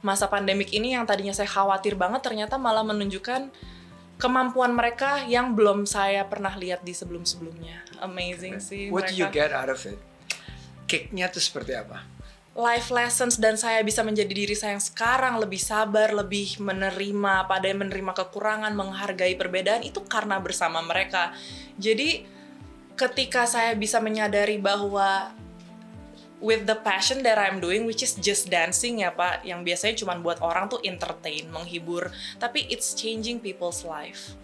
masa 0.00 0.32
pandemik 0.32 0.72
ini 0.72 0.96
yang 0.96 1.04
tadinya 1.04 1.36
saya 1.36 1.44
khawatir 1.44 1.92
banget 1.92 2.24
ternyata 2.24 2.56
malah 2.56 2.80
menunjukkan 2.80 3.52
kemampuan 4.20 4.76
mereka 4.76 5.24
yang 5.24 5.56
belum 5.56 5.88
saya 5.88 6.28
pernah 6.28 6.52
lihat 6.52 6.84
di 6.84 6.92
sebelum-sebelumnya. 6.92 8.04
Amazing 8.04 8.60
sih 8.60 8.92
What 8.92 9.08
do 9.08 9.16
you 9.16 9.26
mereka. 9.26 9.48
get 9.48 9.50
out 9.56 9.72
of 9.72 9.80
it? 9.88 9.96
Kicknya 10.84 11.32
tuh 11.32 11.40
seperti 11.40 11.72
apa? 11.74 12.04
Life 12.52 12.92
lessons 12.92 13.40
dan 13.40 13.56
saya 13.56 13.80
bisa 13.80 14.04
menjadi 14.04 14.28
diri 14.28 14.52
saya 14.52 14.76
yang 14.76 14.84
sekarang 14.84 15.40
lebih 15.40 15.62
sabar, 15.62 16.12
lebih 16.12 16.60
menerima, 16.60 17.48
pada 17.48 17.66
menerima 17.70 18.12
kekurangan, 18.12 18.74
menghargai 18.76 19.38
perbedaan 19.38 19.80
itu 19.86 20.02
karena 20.04 20.36
bersama 20.42 20.82
mereka. 20.84 21.32
Jadi 21.80 22.26
ketika 22.98 23.48
saya 23.48 23.72
bisa 23.78 24.02
menyadari 24.02 24.60
bahwa 24.60 25.32
with 26.40 26.64
the 26.64 26.76
passion 26.80 27.22
that 27.22 27.36
I'm 27.36 27.60
doing 27.60 27.84
which 27.84 28.02
is 28.02 28.16
just 28.16 28.48
dancing 28.48 29.04
ya 29.04 29.12
Pak 29.12 29.44
yang 29.44 29.62
biasanya 29.62 30.00
cuma 30.00 30.16
buat 30.18 30.40
orang 30.40 30.72
tuh 30.72 30.80
entertain 30.82 31.46
menghibur 31.52 32.08
tapi 32.40 32.64
it's 32.72 32.96
changing 32.96 33.38
people's 33.38 33.84
life 33.84 34.34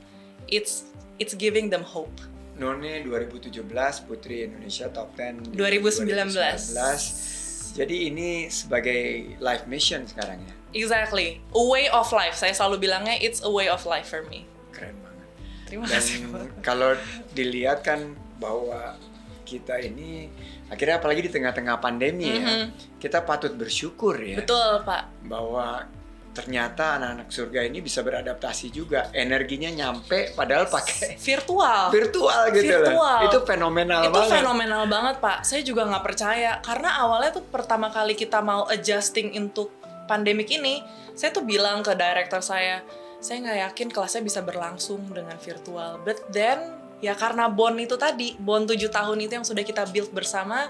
it's 0.47 0.87
it's 1.17 1.33
giving 1.35 1.73
them 1.73 1.83
hope 1.83 2.15
None 2.57 2.81
2017 2.81 4.09
Putri 4.09 4.49
Indonesia 4.49 4.89
Top 4.89 5.13
10 5.13 5.53
di 5.53 5.61
2019. 5.61 6.73
2019. 6.73 7.77
Jadi 7.77 8.09
ini 8.09 8.49
sebagai 8.49 9.37
live 9.37 9.65
mission 9.69 10.09
sekarang 10.09 10.41
ya. 10.41 10.57
exactly 10.77 11.41
a 11.57 11.65
way 11.65 11.89
of 11.89 12.07
life 12.13 12.37
saya 12.37 12.53
selalu 12.53 12.89
bilangnya 12.89 13.17
it's 13.19 13.41
a 13.41 13.51
way 13.51 13.67
of 13.67 13.81
life 13.89 14.13
for 14.13 14.23
me 14.29 14.45
Keren 14.77 14.97
banget. 15.01 15.29
terima 15.65 15.85
Dan 15.89 15.93
kasih 15.97 16.17
kalau 16.61 16.91
dilihat 17.33 17.81
kan 17.81 18.13
bahwa 18.37 19.01
kita 19.49 19.81
ini 19.81 20.29
akhirnya 20.67 20.99
apalagi 20.99 21.23
di 21.23 21.31
tengah-tengah 21.31 21.79
pandemi 21.79 22.27
ya, 22.27 22.43
Mhm. 22.43 22.99
kita 22.99 23.23
patut 23.23 23.55
bersyukur 23.55 24.19
ya 24.19 24.39
betul 24.39 24.83
Pak 24.83 25.25
bahwa 25.25 25.87
ternyata 26.33 27.01
anak-anak 27.01 27.33
surga 27.33 27.65
ini 27.65 27.81
bisa 27.81 28.05
beradaptasi 28.05 28.69
juga. 28.69 29.09
Energinya 29.09 29.73
nyampe 29.73 30.37
padahal 30.37 30.69
pakai 30.69 31.17
virtual 31.17 31.89
virtual 31.89 32.53
gitu 32.53 32.77
Virtual. 32.77 32.93
loh. 32.93 33.25
Itu 33.25 33.39
fenomenal 33.43 34.01
itu 34.05 34.13
banget. 34.13 34.37
fenomenal 34.45 34.83
banget 34.85 35.17
pak 35.17 35.49
saya 35.49 35.65
juga 35.65 35.89
nggak 35.89 36.05
percaya 36.05 36.61
karena 36.61 37.01
awalnya 37.01 37.33
tuh 37.33 37.45
pertama 37.49 37.89
kali 37.89 38.13
kita 38.13 38.45
mau 38.45 38.69
adjusting 38.69 39.33
untuk 39.33 39.73
pandemik 40.05 40.53
ini 40.53 40.85
saya 41.17 41.33
tuh 41.33 41.41
bilang 41.41 41.81
ke 41.81 41.97
director 41.97 42.45
saya 42.45 42.85
saya 43.17 43.41
nggak 43.41 43.59
yakin 43.73 43.89
kelasnya 43.89 44.21
bisa 44.21 44.45
berlangsung 44.45 45.09
dengan 45.09 45.41
virtual 45.41 46.05
but 46.05 46.21
then 46.29 46.76
ya 47.05 47.13
karena 47.13 47.49
bond 47.51 47.77
itu 47.77 47.97
tadi 48.01 48.37
bond 48.41 48.69
tujuh 48.73 48.89
tahun 48.89 49.19
itu 49.21 49.33
yang 49.37 49.47
sudah 49.47 49.65
kita 49.65 49.85
build 49.89 50.11
bersama 50.13 50.69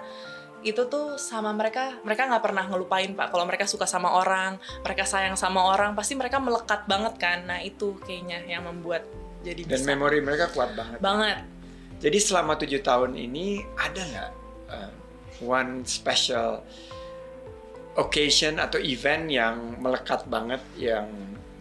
itu 0.66 0.83
tuh 0.90 1.14
sama 1.14 1.54
mereka 1.54 1.95
mereka 2.02 2.26
nggak 2.26 2.42
pernah 2.42 2.64
ngelupain 2.66 3.14
pak 3.14 3.30
kalau 3.30 3.47
mereka 3.47 3.71
suka 3.71 3.87
sama 3.87 4.11
orang 4.11 4.59
mereka 4.83 5.06
sayang 5.06 5.38
sama 5.38 5.62
orang 5.62 5.95
pasti 5.95 6.18
mereka 6.18 6.42
melekat 6.42 6.83
banget 6.90 7.14
kan 7.23 7.47
nah 7.47 7.62
itu 7.62 7.95
kayaknya 8.02 8.42
yang 8.50 8.66
membuat 8.66 9.06
jadi 9.47 9.62
Dan 9.62 9.78
bisa 9.78 9.87
memori 9.95 10.18
mereka 10.18 10.50
kuat 10.50 10.75
banget. 10.75 10.99
banget 10.99 11.38
Jadi 11.97 12.18
selama 12.21 12.59
tujuh 12.59 12.83
tahun 12.83 13.14
ini 13.16 13.62
ada 13.78 14.02
nggak 14.02 14.30
uh, 14.68 14.92
one 15.47 15.87
special 15.87 16.61
occasion 17.97 18.61
atau 18.61 18.76
event 18.76 19.30
yang 19.33 19.80
melekat 19.80 20.26
banget 20.28 20.61
yang 20.76 21.09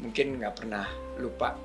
mungkin 0.02 0.42
nggak 0.42 0.54
pernah 0.60 0.90
lupa? 1.22 1.56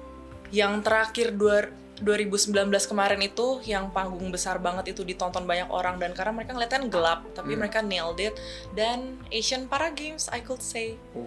Yang 0.55 0.75
terakhir 0.87 1.29
dua, 1.35 1.67
2019 2.01 2.51
kemarin 2.83 3.21
itu 3.21 3.61
yang 3.63 3.89
panggung 3.89 4.29
besar 4.29 4.57
banget 4.57 4.91
itu 4.91 5.03
ditonton 5.03 5.43
banyak 5.43 5.69
orang 5.69 5.97
dan 5.97 6.11
karena 6.11 6.33
mereka 6.33 6.53
ngeliatnya 6.53 6.81
gelap 6.87 7.21
tapi 7.31 7.53
Hmm. 7.53 7.61
mereka 7.61 7.79
nailed 7.81 8.19
it 8.19 8.35
dan 8.71 8.99
Asian 9.29 9.65
Para 9.65 9.89
Games 9.89 10.27
I 10.29 10.41
could 10.41 10.61
say 10.61 10.97
Oh, 11.13 11.27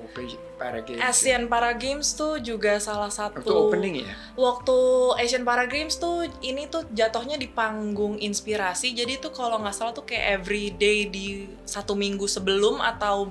para 0.56 0.80
games. 0.80 1.00
Asian 1.00 1.46
Para 1.46 1.72
Games 1.74 2.12
tuh 2.12 2.38
juga 2.38 2.78
salah 2.78 3.10
satu 3.10 3.40
Waktu 3.40 3.54
opening 3.54 3.96
ya? 4.02 4.14
waktu 4.34 4.78
Asian 5.18 5.44
Para 5.44 5.66
Games 5.66 5.96
tuh 5.96 6.26
ini 6.40 6.66
tuh 6.66 6.84
jatuhnya 6.90 7.36
di 7.36 7.46
panggung 7.46 8.18
inspirasi 8.18 8.92
jadi 8.92 9.18
tuh 9.18 9.30
kalau 9.30 9.58
nggak 9.58 9.74
salah 9.74 9.92
tuh 9.92 10.04
kayak 10.04 10.38
every 10.38 10.72
day 10.72 11.06
di 11.06 11.28
satu 11.64 11.94
minggu 11.94 12.26
sebelum 12.26 12.80
atau 12.80 13.30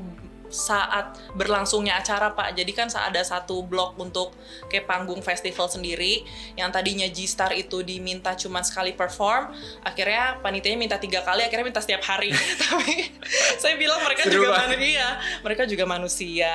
saat 0.53 1.17
berlangsungnya 1.33 1.97
acara 1.97 2.37
pak. 2.37 2.53
Jadi 2.53 2.71
kan 2.71 2.87
ada 2.93 3.25
satu 3.25 3.65
blok 3.65 3.97
untuk 3.97 4.37
kayak 4.69 4.85
panggung 4.85 5.25
festival 5.25 5.67
sendiri. 5.67 6.23
Yang 6.55 6.71
tadinya 6.77 7.09
G-Star 7.09 7.57
itu 7.57 7.81
diminta 7.81 8.37
cuma 8.37 8.61
sekali 8.61 8.93
perform 8.93 9.49
akhirnya 9.83 10.39
panitianya 10.45 10.77
minta 10.79 10.97
tiga 11.01 11.25
kali 11.25 11.43
akhirnya 11.43 11.65
minta 11.65 11.81
setiap 11.81 12.05
hari. 12.05 12.31
Tapi 12.63 13.17
saya 13.57 13.75
bilang 13.81 14.05
mereka 14.05 14.29
Seru 14.29 14.45
juga 14.45 14.61
manusia 14.61 15.07
mereka 15.41 15.63
juga 15.65 15.85
manusia 15.89 16.53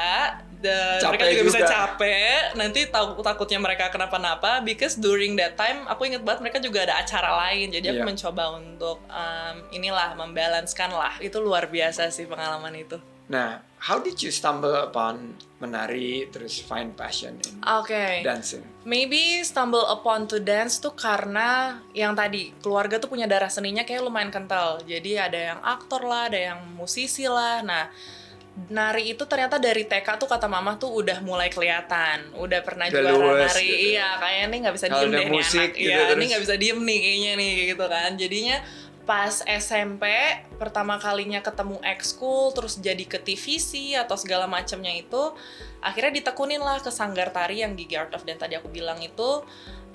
dan 0.58 0.98
Capek 0.98 1.22
mereka 1.22 1.26
juga, 1.30 1.46
bisa 1.46 1.60
juga. 1.62 1.70
capek. 1.70 2.40
Nanti 2.58 2.80
tahu 2.90 3.22
takutnya 3.22 3.60
mereka 3.62 3.94
kenapa-napa 3.94 4.62
because 4.62 4.98
during 4.98 5.38
that 5.38 5.54
time 5.54 5.86
aku 5.86 6.10
inget 6.10 6.26
banget 6.26 6.42
mereka 6.46 6.58
juga 6.62 6.86
ada 6.86 6.98
acara 7.02 7.30
lain. 7.50 7.70
Jadi 7.74 7.94
aku 7.94 8.02
Iya. 8.02 8.10
mencoba 8.10 8.44
untuk 8.58 8.98
um, 9.06 9.56
inilah 9.74 10.14
membalanskan 10.18 10.90
lah. 10.94 11.18
Itu 11.22 11.42
luar 11.42 11.70
biasa 11.70 12.10
sih 12.10 12.26
pengalaman 12.26 12.74
itu 12.74 12.98
Nah, 13.28 13.60
how 13.78 14.00
did 14.00 14.18
you 14.24 14.32
stumble 14.32 14.74
upon 14.74 15.36
menari 15.60 16.30
terus 16.30 16.62
find 16.62 16.94
passion 16.94 17.38
in 17.38 17.54
oke. 17.66 18.24
dancing? 18.24 18.62
maybe 18.88 19.44
stumble 19.44 19.84
upon 19.84 20.24
to 20.32 20.40
dance 20.40 20.80
tuh 20.80 20.96
karena 20.96 21.82
yang 21.92 22.16
tadi 22.16 22.56
keluarga 22.64 22.98
tuh 23.04 23.12
punya 23.12 23.28
darah 23.28 23.52
seninya 23.52 23.84
kayak 23.84 24.00
lumayan 24.06 24.32
kental. 24.32 24.80
Jadi 24.88 25.20
ada 25.20 25.36
yang 25.54 25.60
aktor 25.60 26.08
lah 26.08 26.32
ada 26.32 26.40
yang 26.56 26.60
musisi 26.80 27.28
lah. 27.28 27.60
Nah 27.62 27.92
nari 28.72 29.14
itu 29.14 29.22
ternyata 29.30 29.62
dari 29.62 29.86
TK 29.86 30.18
tuh 30.18 30.26
kata 30.26 30.50
mama 30.50 30.80
tuh 30.80 30.90
udah 31.04 31.20
mulai 31.22 31.52
kelihatan. 31.52 32.32
Udah 32.40 32.64
pernah 32.64 32.88
Udah 32.90 33.02
juara 33.12 33.46
nari. 33.46 33.68
gitu. 33.68 33.88
iya 33.94 34.08
kayaknya 34.18 34.46
nih 34.50 34.60
nggak 34.66 34.76
bisa 34.80 34.88
diem 34.88 35.10
deh 35.12 35.20
nih 35.20 35.28
musik 35.30 35.60
anak. 35.62 35.76
gitu 35.78 35.86
iya 35.92 35.98
ini 36.00 36.08
terus. 36.10 36.28
nggak 36.32 36.44
bisa 36.48 36.56
diem 36.58 36.80
nih 36.82 36.98
kayaknya 37.04 37.32
nih 37.38 37.50
gitu 37.76 37.86
kan. 37.86 38.12
Jadinya 38.16 38.58
pas 39.08 39.40
SMP 39.48 40.04
pertama 40.60 41.00
kalinya 41.00 41.40
ketemu 41.40 41.80
ekskul 41.80 42.52
terus 42.52 42.76
jadi 42.76 43.08
ke 43.08 43.24
TVC 43.24 43.96
atau 43.96 44.20
segala 44.20 44.52
macamnya 44.52 44.92
itu 44.92 45.32
akhirnya 45.80 46.20
ditekunin 46.20 46.60
lah 46.60 46.84
ke 46.84 46.92
sanggar 46.92 47.32
tari 47.32 47.64
yang 47.64 47.80
Gigi 47.80 47.96
Art 47.96 48.12
of 48.12 48.28
Dance 48.28 48.44
tadi 48.44 48.60
aku 48.60 48.68
bilang 48.68 49.00
itu 49.00 49.48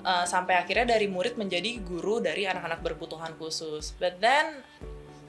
uh, 0.03 0.25
sampai 0.27 0.59
akhirnya 0.59 0.97
dari 0.97 1.07
murid 1.07 1.39
menjadi 1.39 1.79
guru 1.81 2.19
dari 2.19 2.45
anak-anak 2.45 2.83
berkebutuhan 2.83 3.33
khusus. 3.39 3.95
But 3.97 4.19
then 4.19 4.61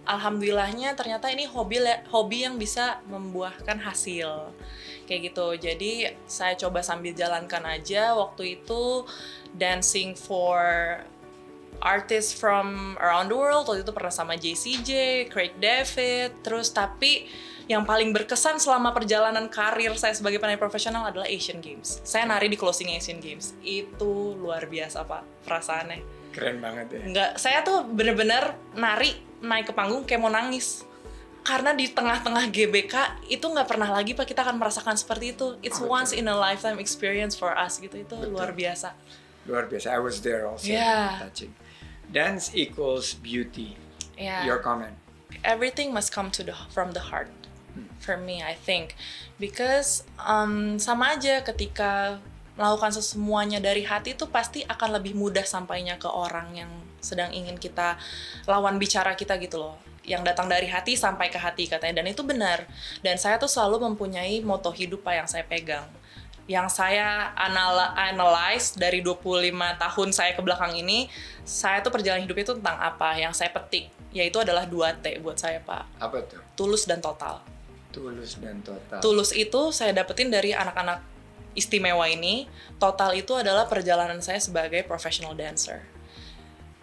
alhamdulillahnya 0.05 0.99
ternyata 0.99 1.33
ini 1.33 1.49
hobi 1.49 1.81
hobi 2.11 2.45
yang 2.45 2.61
bisa 2.61 3.00
membuahkan 3.09 3.81
hasil. 3.81 4.53
Kayak 5.05 5.21
gitu. 5.33 5.47
Jadi 5.57 5.93
saya 6.26 6.59
coba 6.59 6.81
sambil 6.81 7.14
jalankan 7.14 7.64
aja 7.64 8.12
waktu 8.17 8.61
itu 8.61 9.05
dancing 9.55 10.19
for 10.19 11.00
artists 11.83 12.35
from 12.35 12.95
around 13.00 13.31
the 13.31 13.38
world 13.38 13.66
waktu 13.66 13.83
itu 13.83 13.93
pernah 13.95 14.12
sama 14.12 14.35
JCJ, 14.38 14.90
Craig 15.31 15.57
David, 15.59 16.45
terus 16.45 16.71
tapi 16.71 17.26
yang 17.64 17.88
paling 17.88 18.12
berkesan 18.12 18.61
selama 18.61 18.93
perjalanan 18.93 19.49
karir 19.49 19.97
saya 19.97 20.12
sebagai 20.12 20.37
penari 20.37 20.61
profesional 20.61 21.09
adalah 21.09 21.25
Asian 21.25 21.64
Games. 21.64 22.04
Saya 22.04 22.28
nari 22.28 22.53
di 22.53 22.61
closing 22.61 22.92
Asian 22.92 23.25
Games. 23.25 23.57
Itu 23.64 24.37
luar 24.37 24.68
biasa 24.68 25.09
pak 25.09 25.49
perasaannya. 25.49 26.31
Keren 26.37 26.61
banget 26.61 26.87
ya. 26.92 27.01
Enggak, 27.09 27.31
saya 27.40 27.64
tuh 27.64 27.88
bener-bener 27.88 28.53
nari 28.77 29.16
naik 29.40 29.70
ke 29.70 29.72
panggung 29.72 30.05
kayak 30.05 30.20
mau 30.20 30.33
nangis. 30.33 30.85
Karena 31.44 31.77
di 31.77 31.92
tengah-tengah 31.92 32.49
GBK 32.49 33.29
itu 33.29 33.44
nggak 33.44 33.68
pernah 33.68 33.92
lagi 33.92 34.16
pak 34.16 34.29
kita 34.29 34.44
akan 34.44 34.61
merasakan 34.61 34.96
seperti 34.96 35.33
itu. 35.33 35.57
It's 35.64 35.81
Betul. 35.81 35.92
once 35.92 36.11
in 36.12 36.29
a 36.29 36.37
lifetime 36.37 36.77
experience 36.77 37.33
for 37.33 37.53
us 37.57 37.81
gitu. 37.81 37.96
Itu 37.96 38.16
Betul. 38.16 38.33
luar 38.33 38.53
biasa. 38.53 38.92
Luar 39.49 39.68
biasa. 39.68 39.92
I 39.92 40.01
was 40.01 40.20
there 40.20 40.49
also. 40.49 40.68
Yeah. 40.68 41.20
Touching. 41.20 41.53
Dance 42.12 42.53
equals 42.55 43.14
beauty. 43.14 43.77
Ya. 44.14 44.45
Your 44.45 44.59
comment. 44.59 44.95
everything 45.45 45.93
must 45.93 46.09
come 46.09 46.31
to 46.33 46.40
the 46.40 46.55
from 46.73 46.95
the 46.97 47.11
heart 47.12 47.29
Hmm. 47.75 47.90
for 47.99 48.14
me 48.14 48.38
I 48.38 48.55
think 48.55 48.95
because 49.37 50.07
um, 50.17 50.79
sama 50.79 51.19
aja 51.19 51.43
ketika 51.43 52.23
melakukan 52.55 52.95
semuanya 52.95 53.59
dari 53.59 53.83
hati 53.83 54.14
itu 54.14 54.31
pasti 54.31 54.62
akan 54.62 55.03
lebih 55.03 55.19
mudah 55.19 55.43
sampainya 55.43 55.99
ke 55.99 56.07
orang 56.07 56.55
yang 56.55 56.71
sedang 57.03 57.35
ingin 57.35 57.59
kita 57.59 57.99
lawan 58.47 58.79
bicara 58.79 59.19
kita 59.19 59.35
gitu 59.43 59.59
loh 59.59 59.75
yang 60.07 60.23
datang 60.23 60.47
dari 60.47 60.71
hati 60.71 60.95
sampai 60.95 61.35
ke 61.35 61.37
hati 61.37 61.67
katanya 61.67 61.99
dan 61.99 62.14
itu 62.14 62.23
benar 62.23 62.62
dan 63.03 63.19
saya 63.19 63.43
tuh 63.43 63.51
selalu 63.51 63.90
mempunyai 63.90 64.38
moto 64.47 64.71
hidup 64.71 65.03
pak 65.03 65.14
yang 65.19 65.27
saya 65.27 65.43
pegang 65.43 65.83
yang 66.44 66.68
saya 66.68 67.33
anal 67.40 67.96
analyze 67.96 68.76
dari 68.76 69.00
25 69.00 69.48
tahun 69.80 70.09
saya 70.12 70.37
ke 70.37 70.42
belakang 70.44 70.76
ini 70.76 71.09
saya 71.40 71.80
tuh 71.80 71.88
perjalanan 71.88 72.28
hidup 72.28 72.37
itu 72.37 72.52
tentang 72.61 72.76
apa 72.76 73.16
yang 73.16 73.33
saya 73.33 73.48
petik 73.48 73.88
yaitu 74.12 74.37
adalah 74.38 74.68
2T 74.68 75.24
buat 75.24 75.40
saya 75.40 75.59
pak 75.64 75.88
Apa 75.96 76.20
tuh? 76.28 76.40
tulus 76.52 76.85
dan 76.85 77.00
total 77.00 77.40
Tulus 77.94 78.35
dan 78.42 78.59
total. 78.61 78.98
tulus 78.98 79.30
itu 79.30 79.70
saya 79.70 79.94
dapetin 79.94 80.26
dari 80.26 80.50
anak-anak 80.50 80.98
istimewa 81.54 82.11
ini 82.11 82.50
total 82.76 83.14
itu 83.14 83.33
adalah 83.38 83.70
perjalanan 83.70 84.18
saya 84.18 84.42
sebagai 84.42 84.83
professional 84.85 85.33
dancer 85.33 85.80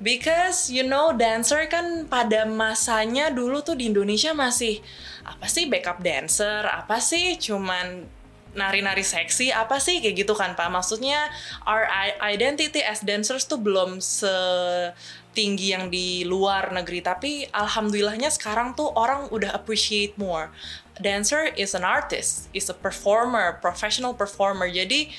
Because 0.01 0.73
you 0.73 0.81
know 0.81 1.13
dancer 1.13 1.61
kan 1.69 2.09
pada 2.09 2.49
masanya 2.49 3.29
dulu 3.29 3.61
tuh 3.61 3.77
di 3.77 3.85
Indonesia 3.93 4.33
masih 4.33 4.81
apa 5.21 5.45
sih 5.45 5.69
backup 5.69 6.01
dancer, 6.01 6.65
apa 6.65 6.97
sih 6.97 7.37
cuman 7.37 8.09
nari-nari 8.51 9.03
seksi, 9.03 9.55
apa 9.55 9.79
sih 9.79 10.03
kayak 10.03 10.27
gitu 10.27 10.33
kan 10.35 10.55
Pak. 10.59 10.67
Maksudnya 10.67 11.31
our 11.63 11.87
identity 12.19 12.83
as 12.83 12.99
dancers 12.99 13.47
tuh 13.47 13.59
belum 13.59 14.03
setinggi 14.03 15.67
yang 15.71 15.87
di 15.87 16.27
luar 16.27 16.75
negeri, 16.75 16.99
tapi 16.99 17.47
alhamdulillahnya 17.51 18.27
sekarang 18.27 18.75
tuh 18.75 18.91
orang 18.91 19.31
udah 19.31 19.55
appreciate 19.55 20.19
more. 20.19 20.51
Dancer 20.99 21.49
is 21.57 21.73
an 21.73 21.87
artist, 21.87 22.51
is 22.51 22.67
a 22.69 22.75
performer, 22.75 23.57
professional 23.63 24.13
performer. 24.13 24.67
Jadi 24.69 25.09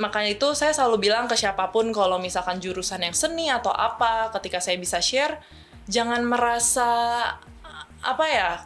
makanya 0.00 0.32
itu 0.32 0.48
saya 0.56 0.72
selalu 0.72 1.08
bilang 1.08 1.28
ke 1.28 1.36
siapa 1.36 1.68
pun 1.68 1.92
kalau 1.92 2.16
misalkan 2.16 2.56
jurusan 2.56 3.04
yang 3.04 3.12
seni 3.12 3.52
atau 3.52 3.68
apa 3.68 4.32
ketika 4.40 4.56
saya 4.56 4.80
bisa 4.80 5.04
share 5.04 5.36
jangan 5.84 6.24
merasa 6.24 6.88
apa 8.00 8.24
ya 8.24 8.64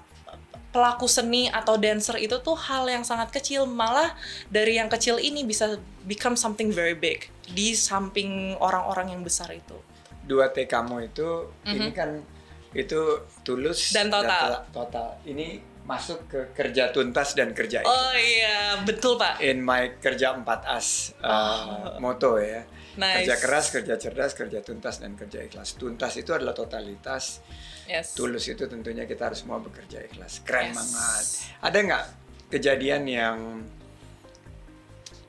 pelaku 0.71 1.05
seni 1.05 1.47
atau 1.47 1.75
dancer 1.75 2.15
itu 2.17 2.39
tuh 2.39 2.55
hal 2.55 2.87
yang 2.87 3.03
sangat 3.03 3.31
kecil 3.31 3.65
malah 3.65 4.15
dari 4.47 4.75
yang 4.75 4.87
kecil 4.87 5.19
ini 5.19 5.43
bisa 5.43 5.77
become 6.03 6.35
something 6.35 6.71
very 6.71 6.95
big 6.95 7.27
di 7.49 7.75
samping 7.75 8.55
orang-orang 8.57 9.11
yang 9.11 9.23
besar 9.23 9.51
itu 9.51 9.75
Dua 10.23 10.47
T 10.49 10.63
kamu 10.65 11.11
itu 11.11 11.29
ini 11.65 11.91
kan 11.91 12.23
itu 12.71 13.01
tulus 13.43 13.91
Mhm. 13.91 13.95
Dan 13.97 14.07
total. 14.09 14.47
to- 14.47 14.65
total. 14.73 15.09
Ini 15.25 15.47
masuk 15.83 16.31
ke 16.31 16.55
kerja 16.55 16.89
tuntas 16.89 17.35
dan 17.35 17.51
kerja 17.51 17.83
ikhlas. 17.83 17.91
oh 17.91 18.15
iya 18.15 18.79
betul 18.81 19.19
pak 19.19 19.43
in 19.43 19.59
my 19.59 19.99
kerja 19.99 20.31
4 20.31 20.47
as 20.69 21.11
uh, 21.19 21.99
moto 21.99 22.39
ya. 22.39 22.63
Oh. 22.63 22.79
Nice. 22.97 23.23
Kerja 23.23 23.37
keras, 23.39 23.67
kerja 23.71 23.95
cerdas, 23.97 24.33
kerja 24.35 24.59
tuntas 24.61 24.99
dan 24.99 25.15
kerja 25.15 25.41
ikhlas. 25.41 25.75
Tuntas 25.75 26.15
itu 26.15 26.31
adalah 26.31 26.53
totalitas. 26.53 27.43
Yes 27.91 28.15
Tulus 28.15 28.47
itu 28.47 28.65
tentunya 28.71 29.03
kita 29.05 29.29
harus 29.29 29.43
mau 29.43 29.59
bekerja 29.59 29.99
ikhlas. 30.07 30.47
Keren 30.47 30.71
Yes. 30.71 30.79
banget. 30.79 31.25
Ada 31.61 31.79
nggak 31.83 32.05
kejadian 32.51 33.03
yang 33.05 33.39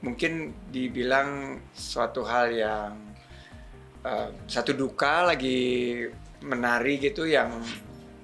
mungkin 0.01 0.53
dibilang 0.69 1.61
suatu 1.73 2.25
hal 2.25 2.49
yang 2.49 2.93
uh, 4.01 4.29
satu 4.49 4.73
duka 4.73 5.29
lagi 5.29 6.01
menari 6.41 6.97
gitu 6.97 7.29
yang 7.29 7.53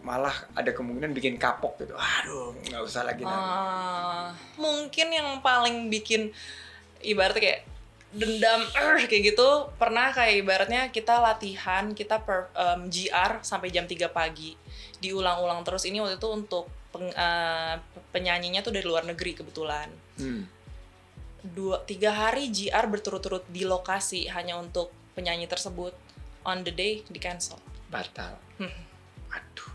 malah 0.01 0.33
ada 0.55 0.71
kemungkinan 0.73 1.13
bikin 1.13 1.35
kapok 1.37 1.83
gitu. 1.83 1.93
Aduh, 1.93 2.55
nggak 2.65 2.81
usah 2.81 3.03
lagi 3.03 3.27
nari. 3.27 3.35
Ah, 3.35 4.31
mungkin 4.55 5.11
yang 5.11 5.43
paling 5.43 5.91
bikin 5.91 6.31
ibaratnya 7.03 7.41
kayak 7.43 7.61
dendam 8.17 8.61
"Arr," 8.73 9.05
kayak 9.05 9.23
gitu 9.31 9.47
pernah 9.77 10.09
kayak 10.09 10.41
ibaratnya 10.41 10.81
kita 10.89 11.17
latihan 11.17 11.93
kita 11.93 12.19
per 12.19 12.49
em, 12.51 12.89
GR 12.89 13.39
sampai 13.41 13.69
jam 13.69 13.85
3 13.85 14.09
pagi 14.09 14.57
diulang-ulang 14.97 15.61
terus 15.61 15.85
ini 15.85 16.01
waktu 16.01 16.17
itu 16.17 16.27
untuk 16.27 16.65
peng- 16.89 17.13
eh, 17.13 17.75
penyanyinya 18.09 18.59
tuh 18.59 18.73
dari 18.73 18.83
luar 18.83 19.05
negeri 19.05 19.31
kebetulan 19.33 19.87
Hmm. 20.17 20.49
dua 21.45 21.85
tiga 21.85 22.09
hari 22.11 22.49
GR 22.49 22.85
berturut-turut 22.89 23.45
di 23.47 23.61
lokasi 23.63 24.25
hanya 24.27 24.57
untuk 24.57 24.89
penyanyi 25.13 25.45
tersebut 25.45 25.93
on 26.41 26.65
the 26.65 26.73
day 26.73 27.05
di 27.05 27.17
cancel 27.17 27.61
Batal. 27.87 28.35
Hmm. 28.57 28.73
Aduh. 29.29 29.69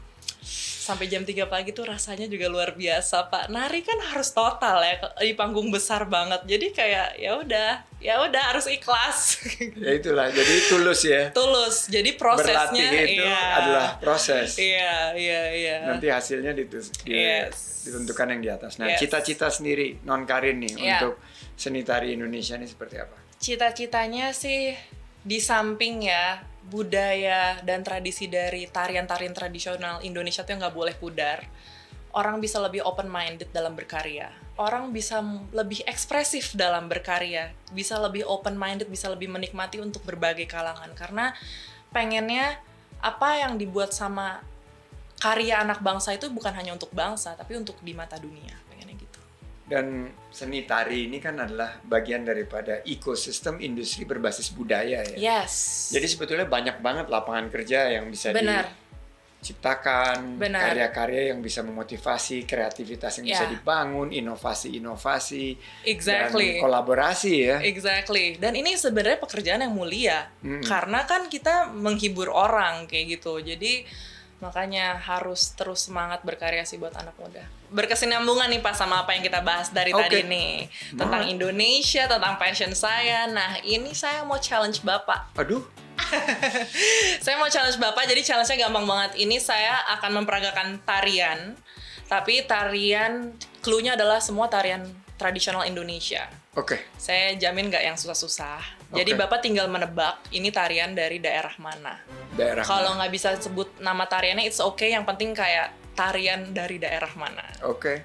Sampai 0.82 1.06
jam 1.06 1.22
3 1.22 1.46
pagi 1.46 1.70
tuh 1.70 1.86
rasanya 1.86 2.26
juga 2.26 2.50
luar 2.50 2.74
biasa 2.74 3.30
pak. 3.30 3.46
Nari 3.46 3.86
kan 3.86 3.94
harus 4.02 4.34
total 4.34 4.82
ya 4.82 4.98
di 5.16 5.30
panggung 5.32 5.70
besar 5.70 6.10
banget. 6.10 6.42
Jadi 6.42 6.74
kayak 6.74 7.08
ya 7.16 7.38
udah 7.38 7.70
ya 8.02 8.18
udah 8.20 8.42
harus 8.50 8.66
ikhlas. 8.66 9.38
Ya 9.78 9.94
itulah 9.94 10.26
jadi 10.28 10.54
tulus 10.66 11.06
ya. 11.06 11.30
Tulus. 11.30 11.86
Jadi 11.86 12.18
prosesnya 12.18 12.90
berlatih 12.90 13.14
itu 13.14 13.22
iya. 13.22 13.42
adalah 13.54 13.88
proses. 14.02 14.58
Iya 14.58 15.14
iya 15.14 15.42
iya. 15.54 15.76
Nanti 15.86 16.10
hasilnya 16.10 16.50
ditus- 16.50 16.90
di- 17.06 17.14
Yes. 17.14 17.86
ditentukan 17.86 18.26
yang 18.28 18.40
di 18.42 18.50
atas. 18.50 18.82
Nah 18.82 18.90
Yes. 18.90 18.98
cita-cita 18.98 19.46
sendiri 19.46 20.02
non 20.02 20.26
karin 20.26 20.58
nih 20.58 20.74
Iya. 20.74 20.98
untuk 20.98 21.22
seni 21.54 21.86
tari 21.86 22.18
Indonesia 22.18 22.58
ini 22.58 22.66
seperti 22.66 22.98
apa? 22.98 23.14
Cita-citanya 23.38 24.34
sih 24.34 24.74
di 25.22 25.38
samping 25.38 26.02
ya 26.02 26.42
budaya 26.70 27.58
dan 27.66 27.82
tradisi 27.82 28.30
dari 28.30 28.70
tarian-tarian 28.70 29.34
tradisional 29.34 29.98
Indonesia 30.06 30.46
tuh 30.46 30.54
yang 30.54 30.60
nggak 30.62 30.76
boleh 30.76 30.94
pudar. 30.94 31.42
Orang 32.12 32.44
bisa 32.44 32.60
lebih 32.60 32.84
open 32.84 33.08
minded 33.08 33.48
dalam 33.56 33.72
berkarya. 33.72 34.28
Orang 34.60 34.92
bisa 34.92 35.24
lebih 35.50 35.80
ekspresif 35.88 36.52
dalam 36.52 36.86
berkarya. 36.86 37.56
Bisa 37.72 37.96
lebih 37.96 38.28
open 38.28 38.52
minded, 38.54 38.86
bisa 38.92 39.08
lebih 39.08 39.32
menikmati 39.32 39.80
untuk 39.80 40.04
berbagai 40.04 40.44
kalangan. 40.44 40.92
Karena 40.92 41.32
pengennya 41.88 42.60
apa 43.00 43.40
yang 43.40 43.56
dibuat 43.56 43.96
sama 43.96 44.44
karya 45.18 45.64
anak 45.64 45.80
bangsa 45.80 46.12
itu 46.12 46.28
bukan 46.28 46.52
hanya 46.52 46.76
untuk 46.76 46.92
bangsa, 46.92 47.32
tapi 47.32 47.56
untuk 47.56 47.80
di 47.80 47.96
mata 47.96 48.20
dunia. 48.20 48.61
Dan 49.72 50.04
seni 50.28 50.64
tari 50.64 51.08
ini 51.08 51.16
kan 51.16 51.40
adalah 51.40 51.80
bagian 51.80 52.20
daripada 52.22 52.84
ekosistem 52.84 53.56
industri 53.58 54.04
berbasis 54.04 54.48
budaya 54.48 55.00
ya 55.00 55.16
Yes. 55.16 55.88
jadi 55.88 56.04
sebetulnya 56.04 56.44
banyak 56.44 56.76
banget 56.78 57.08
lapangan 57.08 57.48
kerja 57.48 57.88
yang 57.90 58.08
bisa 58.08 58.32
benar. 58.32 58.68
diciptakan 59.40 60.38
karya-karya 60.38 61.34
yang 61.34 61.40
bisa 61.40 61.60
memotivasi 61.60 62.44
kreativitas 62.44 63.18
yang 63.18 63.26
bisa 63.28 63.44
Ya. 63.44 63.50
dibangun 63.50 64.14
inovasi-inovasi 64.14 65.58
Exactly. 65.82 66.56
dan 66.56 66.62
kolaborasi 66.62 67.32
ya 67.42 67.56
Exactly. 67.58 68.36
Dan 68.36 68.54
ini 68.54 68.76
sebenarnya 68.76 69.18
pekerjaan 69.18 69.60
yang 69.60 69.74
mulia. 69.74 70.30
Mm. 70.40 70.62
Karena 70.62 71.02
kan 71.04 71.26
kita 71.26 71.68
menghibur 71.68 72.28
orang 72.28 72.86
kayak 72.86 73.18
gitu. 73.18 73.42
Jadi 73.42 73.82
makanya 74.42 74.98
harus 74.98 75.54
terus 75.54 75.86
semangat 75.86 76.26
berkarya 76.26 76.66
sih 76.66 76.76
buat 76.76 76.90
anak 76.98 77.14
muda. 77.14 77.46
Berkesinambungan 77.70 78.50
nih 78.50 78.58
Pak 78.58 78.74
sama 78.74 79.06
apa 79.06 79.14
yang 79.14 79.22
kita 79.22 79.38
bahas 79.40 79.70
dari 79.70 79.94
Oke. 79.94 80.02
tadi 80.10 80.26
nih. 80.26 80.66
Tentang 80.98 81.22
Nah. 81.22 81.30
Indonesia, 81.30 82.10
tentang 82.10 82.34
passion 82.36 82.74
saya. 82.74 83.30
Nah, 83.30 83.62
ini 83.62 83.94
saya 83.94 84.26
mau 84.26 84.36
challenge 84.42 84.82
Bapak. 84.82 85.38
aduh 85.38 85.62
Saya 87.24 87.38
mau 87.38 87.46
challenge 87.46 87.78
Bapak, 87.78 88.04
jadi 88.10 88.20
challenge-nya 88.26 88.66
gampang 88.66 88.84
banget. 88.84 89.22
Ini 89.22 89.38
saya 89.38 89.86
akan 89.96 90.24
memperagakan 90.24 90.82
tarian. 90.82 91.54
Tapi 92.10 92.44
tarian, 92.44 93.32
clue-nya 93.62 93.94
adalah 93.94 94.18
semua 94.18 94.50
tarian 94.50 94.82
tradisional 95.16 95.62
Indonesia. 95.64 96.26
oke 96.58 96.76
Saya 96.98 97.38
jamin 97.38 97.70
nggak 97.70 97.84
yang 97.86 97.96
susah-susah. 97.96 98.81
Jadi 98.92 99.16
Oke. 99.16 99.20
Bapak 99.24 99.40
tinggal 99.40 99.72
menebak 99.72 100.20
ini 100.36 100.52
tarian 100.52 100.92
dari 100.92 101.16
daerah 101.16 101.56
mana. 101.56 101.96
daerah 102.36 102.60
Kalau 102.60 103.00
nggak 103.00 103.12
bisa 103.12 103.32
sebut 103.40 103.80
nama 103.80 104.04
tariannya, 104.04 104.44
it's 104.44 104.60
okay. 104.60 104.92
Yang 104.92 105.08
penting 105.08 105.32
kayak 105.32 105.72
tarian 105.96 106.52
dari 106.52 106.76
daerah 106.80 107.12
mana. 107.16 107.44
oke 107.64 108.04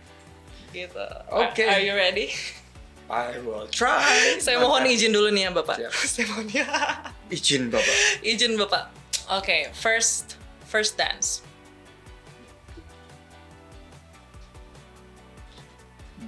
Gitu. 0.71 1.07
Oke. 1.31 1.63
Are 1.63 1.79
you 1.79 1.95
ready? 1.95 2.31
I 3.07 3.39
will 3.39 3.71
try 3.71 4.35
Saya 4.43 4.59
mohon 4.59 4.83
izin 4.83 5.15
dulu 5.15 5.31
nih 5.31 5.47
ya 5.47 5.51
Bapak. 5.55 5.79
Siap. 5.79 5.93
Saya 6.13 6.25
mohon 6.31 6.47
ya. 6.51 6.67
izin 7.31 7.71
bapak 7.71 7.97
izin 8.23 8.55
Bapak. 8.59 8.91
Oke, 9.31 9.71
first 9.75 10.39
first 10.67 10.95
dance. 10.95 11.43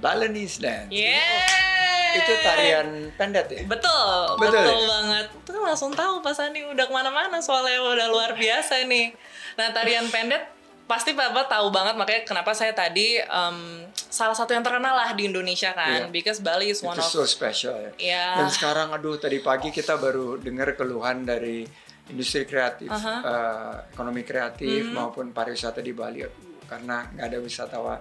Balinese 0.00 0.56
dance 0.56 0.88
Yeah. 0.88 1.69
Itu 2.12 2.32
tarian 2.40 2.86
pendet 3.14 3.46
ya 3.46 3.60
Betul, 3.64 4.12
Betul 4.36 4.60
betul, 4.60 4.78
ya? 4.78 4.86
banget. 4.88 5.26
Itu 5.36 5.50
kan 5.50 5.62
langsung 5.64 5.92
tahu 5.92 6.14
Pak 6.18 6.32
Sandi 6.32 6.60
udah 6.62 6.84
ke 6.84 6.92
mana-mana 6.92 7.38
soalnya 7.38 7.78
udah 7.78 8.06
luar 8.06 8.30
biasa 8.34 8.82
nih. 8.84 9.14
Nah 9.54 9.70
tarian 9.70 10.06
pendet 10.06 10.42
pasti 10.84 11.12
Bapak 11.12 11.46
tahu 11.46 11.70
banget 11.70 11.94
makanya 11.94 12.22
kenapa 12.24 12.50
saya 12.50 12.74
tadi 12.74 13.14
em, 13.16 13.58
salah 13.94 14.34
satu 14.34 14.50
yang 14.50 14.60
terkenal 14.60 14.90
lah 14.90 15.14
di 15.14 15.22
Indonesia 15.24 15.70
kan, 15.70 16.02
Iya. 16.02 16.10
because 16.10 16.38
Bali 16.38 16.66
is 16.68 16.82
one 16.82 16.92
itu 16.92 17.06
of 17.06 17.06
so 17.08 17.22
special 17.22 17.78
ya 17.78 17.90
Iya. 17.94 18.26
Dan 18.42 18.48
sekarang 18.50 18.90
aduh 18.90 19.14
tadi 19.14 19.38
pagi 19.38 19.70
kita 19.70 19.94
baru 19.96 20.34
dengar 20.36 20.74
keluhan 20.74 21.22
dari 21.22 21.62
industri 22.06 22.42
kreatif, 22.42 22.90
Aha. 22.90 22.98
Hmm. 22.98 23.22
eh, 23.22 23.74
ekonomi 23.94 24.22
kreatif 24.22 24.90
maupun 24.90 25.30
pariwisata 25.30 25.78
di 25.78 25.94
Bali 25.94 26.26
Aduh, 26.26 26.66
karena 26.66 27.06
nggak 27.08 27.26
ada 27.28 27.38
wisatawan 27.38 28.00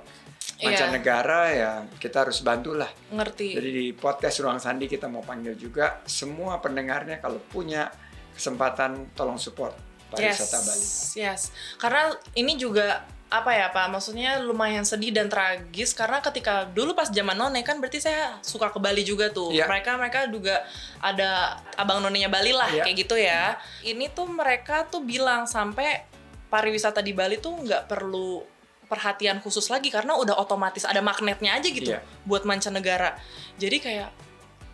Iya. 0.60 0.76
mancanegara 0.76 1.42
ya 1.56 1.72
kita 2.04 2.28
harus 2.28 2.44
bantulah. 2.44 2.92
ngerti. 3.16 3.56
Jadi 3.56 3.70
di 3.72 3.86
podcast 3.96 4.44
Ruang 4.44 4.60
Sandi 4.60 4.92
kita 4.92 5.08
mau 5.08 5.24
panggil 5.24 5.56
juga 5.56 6.04
semua 6.04 6.60
pendengarnya 6.60 7.24
kalau 7.24 7.40
punya 7.48 7.88
kesempatan 8.36 9.16
tolong 9.16 9.40
support 9.40 9.72
pariwisata 10.12 10.58
yes, 10.60 10.66
Bali. 10.68 10.88
Yes, 11.16 11.42
karena 11.80 12.12
ini 12.36 12.60
juga 12.60 13.08
apa 13.30 13.54
ya 13.54 13.70
Pak? 13.70 13.94
Maksudnya 13.94 14.42
lumayan 14.42 14.82
sedih 14.82 15.14
dan 15.14 15.30
tragis 15.30 15.94
karena 15.94 16.18
ketika 16.18 16.66
dulu 16.66 16.98
pas 16.98 17.14
zaman 17.14 17.38
none 17.38 17.62
kan 17.62 17.78
berarti 17.78 18.02
saya 18.02 18.42
suka 18.42 18.74
ke 18.74 18.82
Bali 18.82 19.06
juga 19.06 19.30
tuh. 19.30 19.54
Iya. 19.54 19.70
Mereka 19.70 19.96
mereka 20.02 20.26
juga 20.28 20.66
ada 20.98 21.62
abang 21.78 22.02
nonenya 22.02 22.28
Bali 22.28 22.52
lah 22.52 22.68
Iya. 22.74 22.84
kayak 22.84 22.98
gitu 23.06 23.16
ya. 23.16 23.56
Ini 23.86 24.12
tuh 24.18 24.26
mereka 24.28 24.90
tuh 24.90 25.06
bilang 25.06 25.46
sampai 25.46 26.10
pariwisata 26.50 27.06
di 27.06 27.14
Bali 27.14 27.38
tuh 27.38 27.54
nggak 27.54 27.86
perlu 27.86 28.42
perhatian 28.90 29.38
khusus 29.40 29.70
lagi 29.70 29.88
karena 29.88 30.18
udah 30.18 30.34
otomatis 30.36 30.84
ada 30.84 31.00
magnetnya 31.00 31.54
aja 31.54 31.70
gitu 31.70 31.94
Iya. 31.94 32.02
buat 32.26 32.42
mancanegara. 32.42 33.16
Jadi 33.56 33.78
kayak 33.80 34.10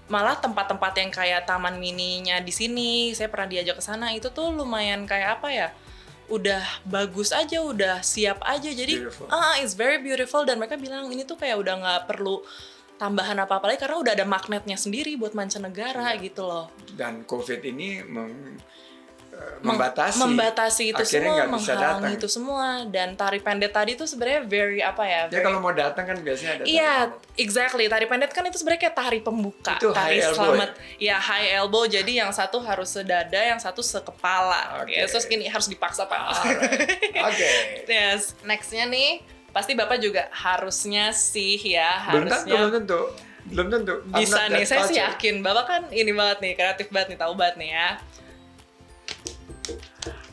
malah 0.08 0.38
tempat-tempat 0.38 0.94
yang 0.96 1.12
kayak 1.12 1.44
taman 1.44 1.76
mininya 1.76 2.38
di 2.38 2.50
sini 2.50 2.90
saya 3.12 3.28
pernah 3.28 3.50
diajak 3.50 3.76
ke 3.76 3.84
sana 3.84 4.14
itu 4.14 4.30
tuh 4.30 4.54
lumayan 4.54 5.04
kayak 5.04 5.42
apa 5.42 5.50
ya 5.50 5.68
udah 6.26 6.62
bagus 6.86 7.30
aja 7.32 7.58
udah 7.60 8.02
siap 8.02 8.38
aja 8.42 8.70
jadi 8.70 9.10
ah 9.28 9.58
it's 9.58 9.74
very 9.74 9.98
beautiful 9.98 10.42
dan 10.42 10.58
mereka 10.58 10.78
bilang 10.78 11.10
ini 11.10 11.22
tuh 11.22 11.34
kayak 11.36 11.58
udah 11.58 11.74
nggak 11.76 12.02
perlu 12.06 12.42
tambahan 12.96 13.34
apa-apa 13.40 13.66
lagi 13.68 13.82
karena 13.82 13.98
udah 13.98 14.14
ada 14.14 14.26
magnetnya 14.26 14.74
sendiri 14.74 15.18
buat 15.18 15.34
mancanegara 15.34 16.14
Iya. 16.14 16.22
gitu 16.24 16.46
loh 16.46 16.70
Dan 16.88 17.26
COVID 17.26 17.66
ini 17.66 18.06
Meng- 18.06 18.62
membatasi. 19.60 20.20
membatasi 20.20 20.84
itu 20.90 21.02
Akhirnya 21.02 21.42
semua 21.42 21.58
bisa 21.58 21.74
datang. 21.74 22.12
itu 22.14 22.28
semua 22.28 22.68
dan 22.86 23.14
tari 23.14 23.40
pendek 23.40 23.72
tadi 23.72 23.98
tuh 23.98 24.06
sebenarnya 24.06 24.42
very 24.46 24.80
apa 24.80 25.02
ya 25.02 25.22
Ya 25.26 25.28
very- 25.32 25.44
kalau 25.44 25.60
mau 25.60 25.74
datang 25.74 26.06
kan 26.06 26.18
biasanya 26.20 26.52
ada. 26.56 26.64
Iya, 26.64 26.94
tari 27.10 27.42
exactly. 27.42 27.86
Tari 27.86 28.06
pendek 28.06 28.30
kan 28.30 28.46
itu 28.46 28.58
sebenarnya 28.58 28.82
kayak 28.86 28.96
tari 28.96 29.20
pembuka, 29.20 29.74
Itu 29.76 29.90
tari 29.90 30.18
high 30.18 30.30
elbow 30.30 30.54
selamat. 30.54 30.70
Ya 30.98 31.16
high 31.18 31.50
elbow. 31.56 31.84
Jadi 31.86 32.12
yang 32.16 32.30
satu 32.30 32.62
harus 32.62 32.90
sedada, 32.92 33.42
yang 33.42 33.58
satu 33.58 33.82
sekepala. 33.82 34.86
Oke. 34.86 34.94
Ya, 34.94 35.10
terus 35.10 35.26
gini 35.26 35.50
harus 35.50 35.66
dipaksa 35.66 36.06
pak. 36.06 36.22
Oke. 37.30 37.50
yes. 37.88 38.38
Nextnya 38.42 38.86
nih, 38.86 39.26
pasti 39.50 39.74
bapak 39.74 39.98
juga 39.98 40.28
harusnya 40.30 41.10
sih 41.10 41.56
ya 41.58 42.12
Belum 42.12 42.28
harusnya 42.28 42.54
belum 42.54 42.72
tentu. 42.76 43.02
Belum 43.46 43.68
tentu. 43.70 43.94
I'm 44.10 44.20
bisa 44.20 44.42
nih. 44.50 44.66
Saya 44.66 44.84
sih 44.86 44.98
yakin 44.98 45.42
bapak 45.42 45.66
kan 45.66 45.82
ini 45.90 46.12
banget 46.12 46.38
nih, 46.42 46.54
kreatif 46.54 46.88
banget 46.90 47.14
nih, 47.14 47.20
tahu 47.22 47.34
banget 47.34 47.56
nih 47.62 47.70
ya. 47.72 47.90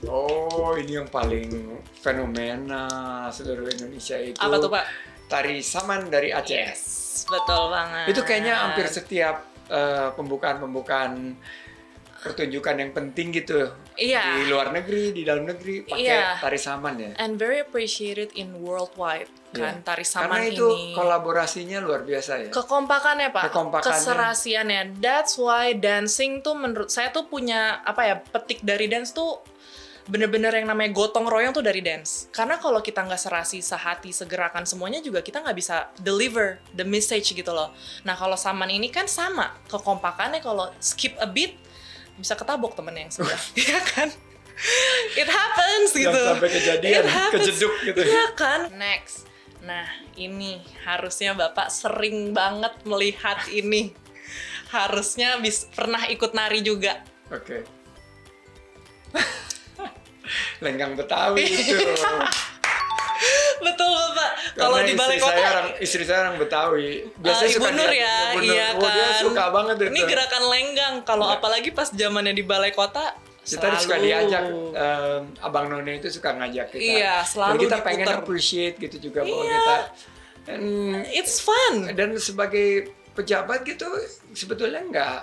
Oh, 0.08 0.74
ini 0.76 0.98
yang 0.98 1.08
paling 1.08 1.78
fenomena 2.02 2.86
seluruh 3.30 3.70
Indonesia 3.70 4.18
itu. 4.18 4.38
Apa 4.38 4.56
tuh 4.58 4.70
pak? 4.70 4.84
Tari 5.30 5.64
saman 5.64 6.12
dari 6.12 6.34
Aceh. 6.34 6.52
Yes, 6.52 6.82
betul 7.30 7.72
banget. 7.72 8.12
Itu 8.12 8.20
kayaknya 8.26 8.68
hampir 8.68 8.84
setiap 8.90 9.48
eh, 9.72 10.08
pembukaan-pembukaan 10.12 11.38
pertunjukan 12.22 12.78
yang 12.78 12.90
penting 12.90 13.34
gitu. 13.34 13.66
Iya. 13.92 14.38
Di 14.38 14.46
luar 14.46 14.70
negeri, 14.70 15.10
di 15.10 15.22
dalam 15.22 15.42
negeri 15.42 15.82
pakai 15.82 16.00
Iya. 16.00 16.38
tari 16.38 16.56
saman 16.56 16.94
ya. 16.96 17.10
and 17.18 17.34
very 17.34 17.58
appreciated 17.58 18.30
in 18.32 18.54
worldwide 18.56 19.26
kan 19.52 19.76
Iya. 19.76 19.84
tari 19.84 20.06
saman 20.06 20.30
Karena 20.32 20.48
itu 20.48 20.66
ini. 20.70 20.94
kolaborasinya 20.94 21.78
luar 21.78 22.00
biasa 22.02 22.32
ya. 22.40 22.50
kekompakannya 22.50 23.28
pak 23.28 23.50
Kekompakannya. 23.50 23.92
keserasiannya 23.92 24.80
that's 24.98 25.36
why 25.36 25.74
dancing 25.74 26.40
tuh 26.40 26.54
menurut 26.54 26.88
saya 26.88 27.10
tuh 27.10 27.26
punya 27.26 27.82
apa 27.82 28.00
ya 28.02 28.14
petik 28.16 28.62
dari 28.62 28.86
dance 28.86 29.12
tuh 29.12 29.42
bener-bener 30.02 30.50
yang 30.52 30.66
namanya 30.66 30.90
gotong 30.92 31.26
royong 31.26 31.52
tuh 31.52 31.62
dari 31.62 31.78
dance 31.78 32.26
karena 32.30 32.56
kalau 32.56 32.80
kita 32.80 33.02
nggak 33.02 33.20
serasi 33.20 33.62
sehati 33.62 34.10
segerakan 34.10 34.64
semuanya 34.64 34.98
juga 34.98 35.20
kita 35.20 35.38
nggak 35.38 35.54
bisa 35.54 35.94
deliver 35.96 36.58
the 36.72 36.82
message 36.82 37.30
gitu 37.30 37.50
loh 37.50 37.70
nah 38.02 38.14
kalau 38.14 38.34
saman 38.34 38.66
ini 38.68 38.88
kan 38.88 39.06
sama 39.06 39.54
kekompakannya 39.68 40.40
kalau 40.40 40.74
skip 40.78 41.14
a 41.18 41.26
beat 41.26 41.54
bisa 42.18 42.34
ketabok 42.36 42.76
temennya 42.76 43.08
yang 43.08 43.12
sebelah. 43.12 43.42
Iya 43.62 43.80
kan? 43.82 44.08
It 45.16 45.28
happens 45.28 45.90
gitu. 45.96 46.12
Jangan 46.12 46.38
sampai 46.38 46.50
kejadian, 46.52 47.02
kejeduk 47.34 47.74
gitu. 47.82 48.00
Iya 48.04 48.26
kan? 48.36 48.60
Next. 48.76 49.26
Nah 49.64 49.86
ini 50.18 50.62
harusnya 50.84 51.34
bapak 51.34 51.72
sering 51.72 52.34
banget 52.36 52.74
melihat 52.86 53.38
ini. 53.48 53.94
Harusnya 54.70 55.36
bis 55.40 55.68
pernah 55.72 56.06
ikut 56.08 56.32
nari 56.32 56.64
juga. 56.64 57.00
Oke. 57.32 57.64
Lenggang 60.64 60.96
Betawi 60.96 61.44
itu. 61.60 61.76
Kalau 64.52 64.76
Karena 64.76 64.84
di 64.84 64.94
balai 64.94 65.16
kota 65.16 65.32
saya 65.32 65.48
orang, 65.48 65.68
istri 65.78 66.02
saya 66.02 66.18
orang 66.22 66.36
Betawi. 66.36 66.88
Ah, 67.18 67.40
Ibu 67.40 67.68
Nur 67.68 67.88
dia- 67.88 68.02
ya, 68.02 68.16
Ibu 68.28 68.38
Nur. 68.38 68.52
iya 68.52 68.66
Oh, 68.72 68.80
dia 68.82 69.06
kan. 69.08 69.22
suka 69.22 69.44
banget 69.48 69.74
itu. 69.78 69.84
Ini 69.88 70.00
gerakan 70.04 70.42
lenggang. 70.44 70.94
Kalau 71.02 71.26
Iya. 71.26 71.36
apalagi 71.38 71.70
pas 71.70 71.88
zamannya 71.88 72.32
di 72.32 72.44
balai 72.44 72.70
kota 72.70 73.04
kita 73.40 73.58
selalu. 73.64 73.80
suka 73.80 73.96
diajak 73.98 74.44
em, 74.72 75.22
abang 75.40 75.66
none 75.66 75.92
itu 75.92 76.06
suka 76.08 76.30
ngajak 76.32 76.70
kita 76.70 76.78
Iya, 76.78 77.14
selalu 77.22 77.50
dan 77.50 77.58
kita 77.60 77.76
pengen 77.80 77.98
diputer. 78.04 78.18
appreciate 78.20 78.74
gitu 78.78 78.96
juga 79.00 79.20
bahwa 79.20 79.42
Iya. 79.42 79.50
kita 79.52 79.76
dan, 80.42 80.60
It's 81.12 81.36
fun. 81.38 81.74
dan 81.90 82.08
sebagai 82.16 82.68
pejabat 83.12 83.62
gitu 83.62 83.86
sebetulnya 84.30 84.78
nggak 84.80 85.16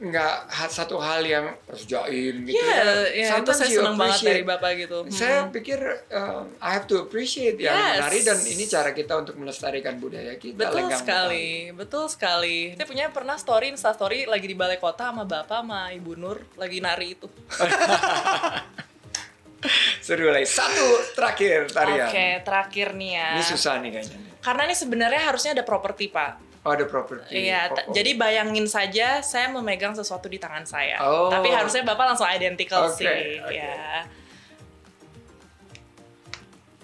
nggak 0.00 0.34
satu 0.66 0.96
hal 0.96 1.20
yang 1.20 1.44
harus 1.60 1.84
jaim 1.84 2.40
gitu 2.42 2.56
Iya, 2.56 3.04
ya. 3.12 3.36
ya, 3.36 3.44
itu 3.44 3.52
saya 3.52 3.68
senang 3.68 4.00
banget 4.00 4.20
dari 4.24 4.42
bapak 4.42 4.70
gitu. 4.80 5.04
Saya 5.12 5.44
Hmm. 5.44 5.52
pikir 5.52 5.76
um, 6.08 6.48
I 6.56 6.72
have 6.72 6.88
to 6.88 7.04
appreciate 7.04 7.60
yang 7.60 7.70
Yes. 7.70 8.00
menari 8.00 8.20
dan 8.24 8.38
ini 8.40 8.64
cara 8.64 8.90
kita 8.90 9.12
untuk 9.14 9.36
melestarikan 9.36 10.00
budaya 10.00 10.32
kita. 10.34 10.56
Betul 10.56 10.88
lenggang 10.88 11.04
sekali, 11.04 11.48
betul 11.70 12.08
sekali. 12.08 12.72
Saya 12.72 12.88
punya 12.88 13.12
pernah 13.12 13.36
story, 13.36 13.68
insta 13.68 13.92
story 13.92 14.24
lagi 14.24 14.48
di 14.48 14.56
balai 14.56 14.80
kota 14.80 15.12
sama 15.12 15.28
bapak 15.28 15.60
sama 15.60 15.92
ibu 15.92 16.16
Nur 16.16 16.48
lagi 16.56 16.80
nari 16.80 17.14
itu. 17.14 17.28
Seru 20.00 20.32
lagi. 20.32 20.48
Satu 20.48 20.86
terakhir 21.12 21.68
tarian. 21.68 22.08
Oke, 22.08 22.40
terakhir 22.40 22.96
nih 22.96 23.10
ya. 23.12 23.28
Ini 23.36 23.44
susah 23.44 23.76
nih 23.78 23.90
kayaknya. 23.92 24.18
Karena 24.40 24.62
ini 24.64 24.72
sebenarnya 24.72 25.22
harusnya 25.28 25.52
ada 25.52 25.60
properti 25.60 26.08
pak. 26.08 26.49
Oh 26.60 26.76
ada 26.76 26.84
properti. 26.84 27.48
Iya, 27.48 27.72
Oh, 27.72 27.76
oh. 27.88 27.92
jadi 27.96 28.20
bayangin 28.20 28.68
saja 28.68 29.24
saya 29.24 29.48
memegang 29.48 29.96
sesuatu 29.96 30.28
di 30.28 30.36
tangan 30.36 30.68
saya. 30.68 31.00
Oh. 31.00 31.32
Tapi 31.32 31.48
harusnya 31.48 31.88
bapak 31.88 32.12
langsung 32.12 32.28
identical 32.28 32.84
Oke, 32.84 33.00
sih, 33.00 33.40
oke. 33.40 33.56
ya. 33.56 34.04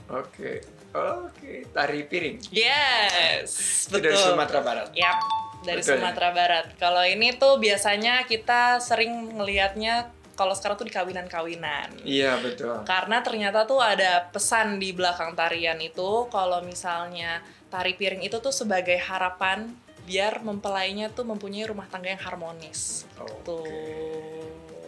Oke. 0.08 0.52
Oke. 0.96 1.52
Tari 1.76 2.08
piring. 2.08 2.40
Yes, 2.48 3.84
betul. 3.92 4.08
dari 4.08 4.16
Sumatera 4.16 4.60
Barat. 4.64 4.88
Yap, 4.96 5.18
dari 5.60 5.84
Betul 5.84 5.92
ya? 5.92 6.00
Sumatera 6.00 6.30
Barat. 6.32 6.66
Kalau 6.80 7.04
ini 7.04 7.36
tuh 7.36 7.60
biasanya 7.60 8.24
kita 8.24 8.80
sering 8.80 9.36
ngelihatnya 9.36 10.08
kalau 10.36 10.52
sekarang 10.52 10.76
tuh 10.80 10.88
di 10.88 10.94
kawinan-kawinan. 10.94 12.00
Iya 12.04 12.40
betul. 12.40 12.84
Karena 12.84 13.24
ternyata 13.24 13.64
tuh 13.64 13.80
ada 13.80 14.28
pesan 14.32 14.76
di 14.80 14.92
belakang 14.92 15.32
tarian 15.32 15.80
itu 15.80 16.28
kalau 16.28 16.60
misalnya 16.60 17.40
tari 17.66 17.92
piring 17.92 18.22
itu 18.22 18.38
tuh 18.38 18.50
sebagai 18.50 18.96
harapan 18.96 19.70
biar 20.06 20.38
mempelainya 20.38 21.10
tuh 21.10 21.26
mempunyai 21.26 21.66
rumah 21.66 21.86
tangga 21.86 22.08
yang 22.08 22.22
harmonis. 22.22 23.02
Oke. 23.18 23.42
Tuh. 23.42 23.66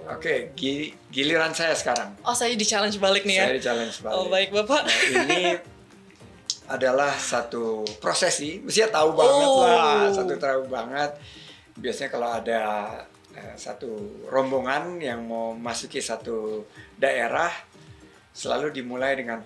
Oke, 0.08 0.34
gi- 0.56 0.94
giliran 1.12 1.52
saya 1.52 1.76
sekarang. 1.76 2.16
Oh, 2.24 2.32
saya 2.32 2.54
di 2.54 2.64
challenge 2.64 2.96
balik 2.96 3.28
nih 3.28 3.36
ya. 3.36 3.44
Saya 3.44 3.54
di 3.54 3.62
challenge 3.62 3.96
balik. 4.00 4.16
Oh, 4.16 4.26
baik 4.26 4.48
Bapak. 4.54 4.82
Nah, 4.88 4.96
ini 5.26 5.42
adalah 6.66 7.12
satu 7.12 7.84
prosesi, 7.98 8.60
mestinya 8.60 8.88
tahu 8.94 9.10
banget 9.12 9.48
Oh. 9.48 9.60
lah, 9.64 10.08
satu 10.08 10.34
tahu 10.36 10.60
banget. 10.68 11.10
Biasanya 11.76 12.10
kalau 12.10 12.28
ada 12.30 12.60
eh, 13.34 13.54
satu 13.54 13.88
rombongan 14.26 14.96
yang 14.98 15.24
mau 15.24 15.52
masuki 15.52 16.00
satu 16.00 16.64
daerah, 16.96 17.52
selalu 18.32 18.72
dimulai 18.72 19.12
dengan 19.12 19.44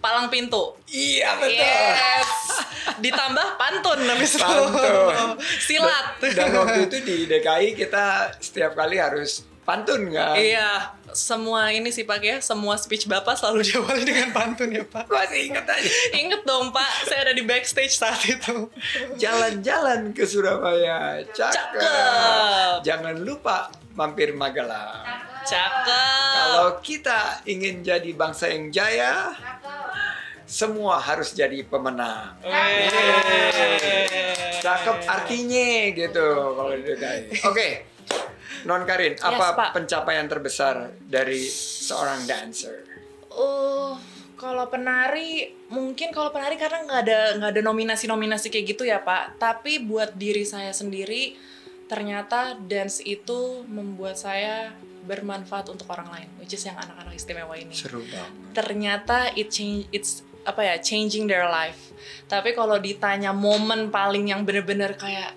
Palang 0.00 0.30
pintu. 0.30 0.76
iya 0.86 1.34
betul. 1.40 1.58
Yes. 1.58 2.30
Ditambah 3.04 3.46
pantun 3.58 4.00
habis 4.06 4.38
itu. 4.38 4.44
Pantun. 4.44 5.36
Silat. 5.40 6.06
Dan 6.22 6.50
waktu 6.54 6.86
itu 6.86 6.96
di 7.02 7.16
DKI 7.26 7.74
kita 7.74 8.36
setiap 8.38 8.78
kali 8.78 9.02
harus 9.02 9.42
pantun 9.66 10.14
kan. 10.14 10.38
Iya, 10.38 10.94
semua 11.10 11.74
ini 11.74 11.90
sih 11.90 12.06
Pak 12.06 12.22
ya, 12.22 12.38
semua 12.38 12.78
speech 12.78 13.10
Bapak 13.10 13.34
selalu 13.34 13.64
diawali 13.66 14.02
dengan 14.06 14.30
pantun 14.30 14.70
ya 14.70 14.86
Pak. 14.86 15.10
Masih 15.10 15.50
inget 15.50 15.66
aja. 15.66 15.90
Ingat 16.14 16.46
dong 16.46 16.70
Pak, 16.70 17.10
saya 17.10 17.26
ada 17.26 17.34
di 17.34 17.42
backstage 17.42 17.98
saat 17.98 18.22
itu. 18.22 18.70
Jalan-jalan 19.18 20.14
ke 20.14 20.22
Surabaya, 20.22 21.26
cakep. 21.34 21.82
Cakep. 21.82 22.76
Jangan 22.86 23.18
lupa 23.26 23.74
mampir 23.96 24.36
Magelang. 24.36 25.02
Cakep. 25.42 26.32
Kalau 26.36 26.68
kita 26.84 27.40
ingin 27.48 27.80
jadi 27.80 28.10
bangsa 28.12 28.52
yang 28.52 28.68
jaya, 28.68 29.32
semua 30.44 31.00
harus 31.00 31.32
jadi 31.32 31.64
pemenang. 31.64 32.36
Cakep 34.60 34.98
artinya 35.08 35.68
gitu 35.96 36.26
kalau 36.54 36.72
di 36.76 36.82
DKI. 36.84 37.20
Oke, 37.48 37.68
Non 38.66 38.82
Karin, 38.82 39.14
apa 39.22 39.54
Pak. 39.54 39.70
pencapaian 39.78 40.26
terbesar 40.26 40.90
dari 40.98 41.46
seorang 41.46 42.26
dancer? 42.26 42.82
Uh, 43.30 43.94
kalau 44.34 44.66
penari 44.66 45.54
mungkin 45.70 46.10
kalau 46.10 46.34
penari 46.34 46.58
karena 46.58 46.82
nggak 46.82 47.00
ada 47.06 47.20
nggak 47.38 47.50
ada 47.54 47.62
nominasi-nominasi 47.62 48.50
kayak 48.50 48.66
gitu 48.74 48.82
ya 48.82 48.98
Pak. 48.98 49.38
Tapi 49.38 49.86
buat 49.86 50.18
diri 50.18 50.42
saya 50.42 50.74
sendiri 50.74 51.38
ternyata 51.86 52.54
dance 52.58 52.98
itu 53.00 53.62
membuat 53.66 54.14
saya 54.14 54.74
bermanfaat 55.06 55.70
untuk 55.70 55.86
orang 55.88 56.10
lain, 56.10 56.28
which 56.36 56.50
is 56.50 56.62
yang 56.62 56.74
anak-anak 56.74 57.14
istimewa 57.14 57.54
ini. 57.54 57.70
Seru 57.70 58.02
banget. 58.02 58.30
ternyata 58.52 59.30
it 59.32 59.48
change 59.48 59.86
it's 59.90 60.22
apa 60.42 60.62
ya 60.62 60.74
changing 60.78 61.26
their 61.26 61.44
life 61.44 61.90
tapi 62.26 62.54
kalau 62.54 62.78
ditanya 62.78 63.34
momen 63.34 63.90
paling 63.90 64.30
yang 64.30 64.46
bener-bener 64.46 64.94
kayak 64.94 65.34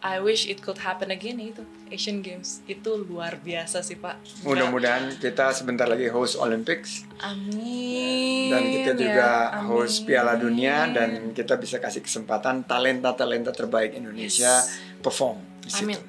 I 0.00 0.16
wish 0.16 0.44
it 0.44 0.60
could 0.60 0.80
happen 0.80 1.08
again 1.08 1.36
itu 1.36 1.60
Asian 1.88 2.20
Games 2.20 2.60
itu 2.64 2.92
luar 2.94 3.36
biasa 3.36 3.80
sih 3.80 3.96
pak 3.96 4.20
Mudah-mudahan 4.44 5.16
kita 5.16 5.52
sebentar 5.52 5.84
lagi 5.84 6.08
host 6.08 6.36
Olympics 6.36 7.08
amin 7.20 8.48
dan 8.48 8.62
kita 8.68 8.90
ya, 8.92 9.00
juga 9.00 9.28
amin. 9.52 9.64
host 9.68 10.04
Piala 10.04 10.36
Dunia 10.36 10.88
dan 10.88 11.32
kita 11.32 11.56
bisa 11.56 11.76
kasih 11.76 12.00
kesempatan 12.00 12.64
talenta-talenta 12.64 13.52
terbaik 13.52 13.92
Indonesia 13.92 14.60
Yes. 14.60 15.00
perform 15.00 15.40
di 15.70 15.72
situ. 15.78 15.86
Amin. 15.86 16.00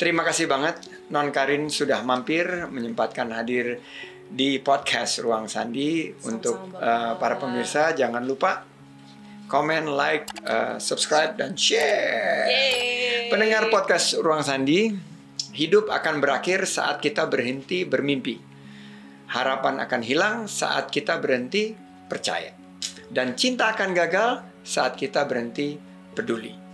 Terima 0.00 0.24
kasih 0.24 0.48
banget 0.48 0.80
Non 1.12 1.28
Karin 1.28 1.68
sudah 1.68 2.00
mampir 2.00 2.48
menyempatkan 2.72 3.28
hadir 3.36 3.84
di 4.30 4.56
podcast 4.62 5.20
Ruang 5.20 5.44
Sandi 5.50 6.08
Sama-sama, 6.08 6.30
untuk 6.32 6.56
uh, 6.80 7.12
para 7.20 7.36
pemirsa 7.36 7.92
jangan 7.92 8.24
lupa 8.24 8.64
komen, 9.50 9.90
like, 9.98 10.30
uh, 10.46 10.78
subscribe 10.78 11.34
dan 11.34 11.58
share. 11.58 12.46
Yeay. 12.46 13.34
Pendengar 13.34 13.66
podcast 13.66 14.14
Ruang 14.22 14.46
Sandi, 14.46 14.94
hidup 15.58 15.90
akan 15.90 16.22
berakhir 16.22 16.70
saat 16.70 17.02
kita 17.02 17.26
berhenti 17.26 17.82
bermimpi. 17.82 18.38
Harapan 19.34 19.82
akan 19.82 20.00
hilang 20.06 20.36
saat 20.46 20.94
kita 20.94 21.18
berhenti 21.18 21.74
percaya. 22.06 22.54
Dan 23.10 23.34
cinta 23.34 23.74
akan 23.74 23.90
gagal 23.90 24.30
saat 24.62 24.94
kita 24.94 25.26
berhenti 25.26 25.74
peduli. 26.14 26.69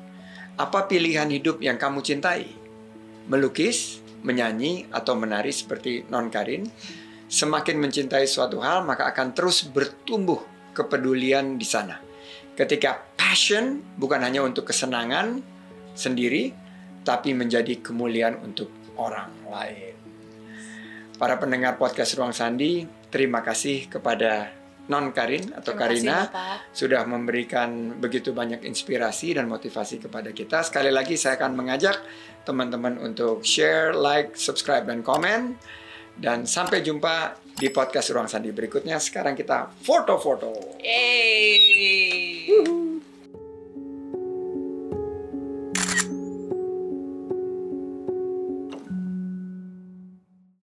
Apa 0.56 0.88
pilihan 0.88 1.28
hidup 1.28 1.60
yang 1.60 1.76
kamu 1.76 2.00
cintai? 2.00 2.48
Melukis, 3.28 4.00
menyanyi, 4.24 4.88
atau 4.88 5.12
menari 5.12 5.52
seperti 5.52 6.08
Non 6.08 6.32
Karin? 6.32 6.64
Semakin 7.28 7.76
mencintai 7.76 8.24
suatu 8.24 8.64
hal, 8.64 8.80
maka 8.88 9.04
akan 9.12 9.36
terus 9.36 9.68
bertumbuh 9.68 10.40
kepedulian 10.72 11.60
di 11.60 11.66
sana. 11.68 12.00
Ketika 12.56 12.96
passion 13.20 13.84
bukan 14.00 14.24
hanya 14.24 14.40
untuk 14.40 14.72
kesenangan 14.72 15.44
sendiri, 15.92 16.56
tapi 17.04 17.36
menjadi 17.36 17.76
kemuliaan 17.84 18.40
untuk 18.40 18.72
orang 18.96 19.28
lain. 19.52 19.92
Para 21.20 21.36
pendengar 21.36 21.76
podcast 21.76 22.16
Ruang 22.16 22.32
Sandi, 22.32 22.88
terima 23.12 23.44
kasih 23.44 23.92
kepada 23.92 24.56
Non 24.86 25.10
Karin 25.10 25.50
atau 25.50 25.74
Terima 25.74 25.90
kasih, 25.90 26.06
Karina 26.06 26.18
Bapak. 26.30 26.70
sudah 26.70 27.02
memberikan 27.10 27.98
begitu 27.98 28.30
banyak 28.30 28.62
inspirasi 28.62 29.34
dan 29.34 29.50
motivasi 29.50 29.98
kepada 29.98 30.30
kita. 30.30 30.62
Sekali 30.62 30.94
lagi 30.94 31.18
saya 31.18 31.34
akan 31.38 31.58
mengajak 31.58 31.98
teman-teman 32.46 32.94
untuk 33.02 33.42
share, 33.42 33.98
like, 33.98 34.38
subscribe, 34.38 34.86
dan 34.86 35.02
komen. 35.02 35.58
Dan 36.16 36.48
sampai 36.48 36.80
jumpa 36.80 37.36
di 37.58 37.68
podcast 37.68 38.14
Ruang 38.14 38.30
Sandi 38.30 38.54
berikutnya. 38.54 38.96
Sekarang 39.02 39.36
kita 39.36 39.68
foto-foto. 39.84 40.78
Yeay. 40.80 42.95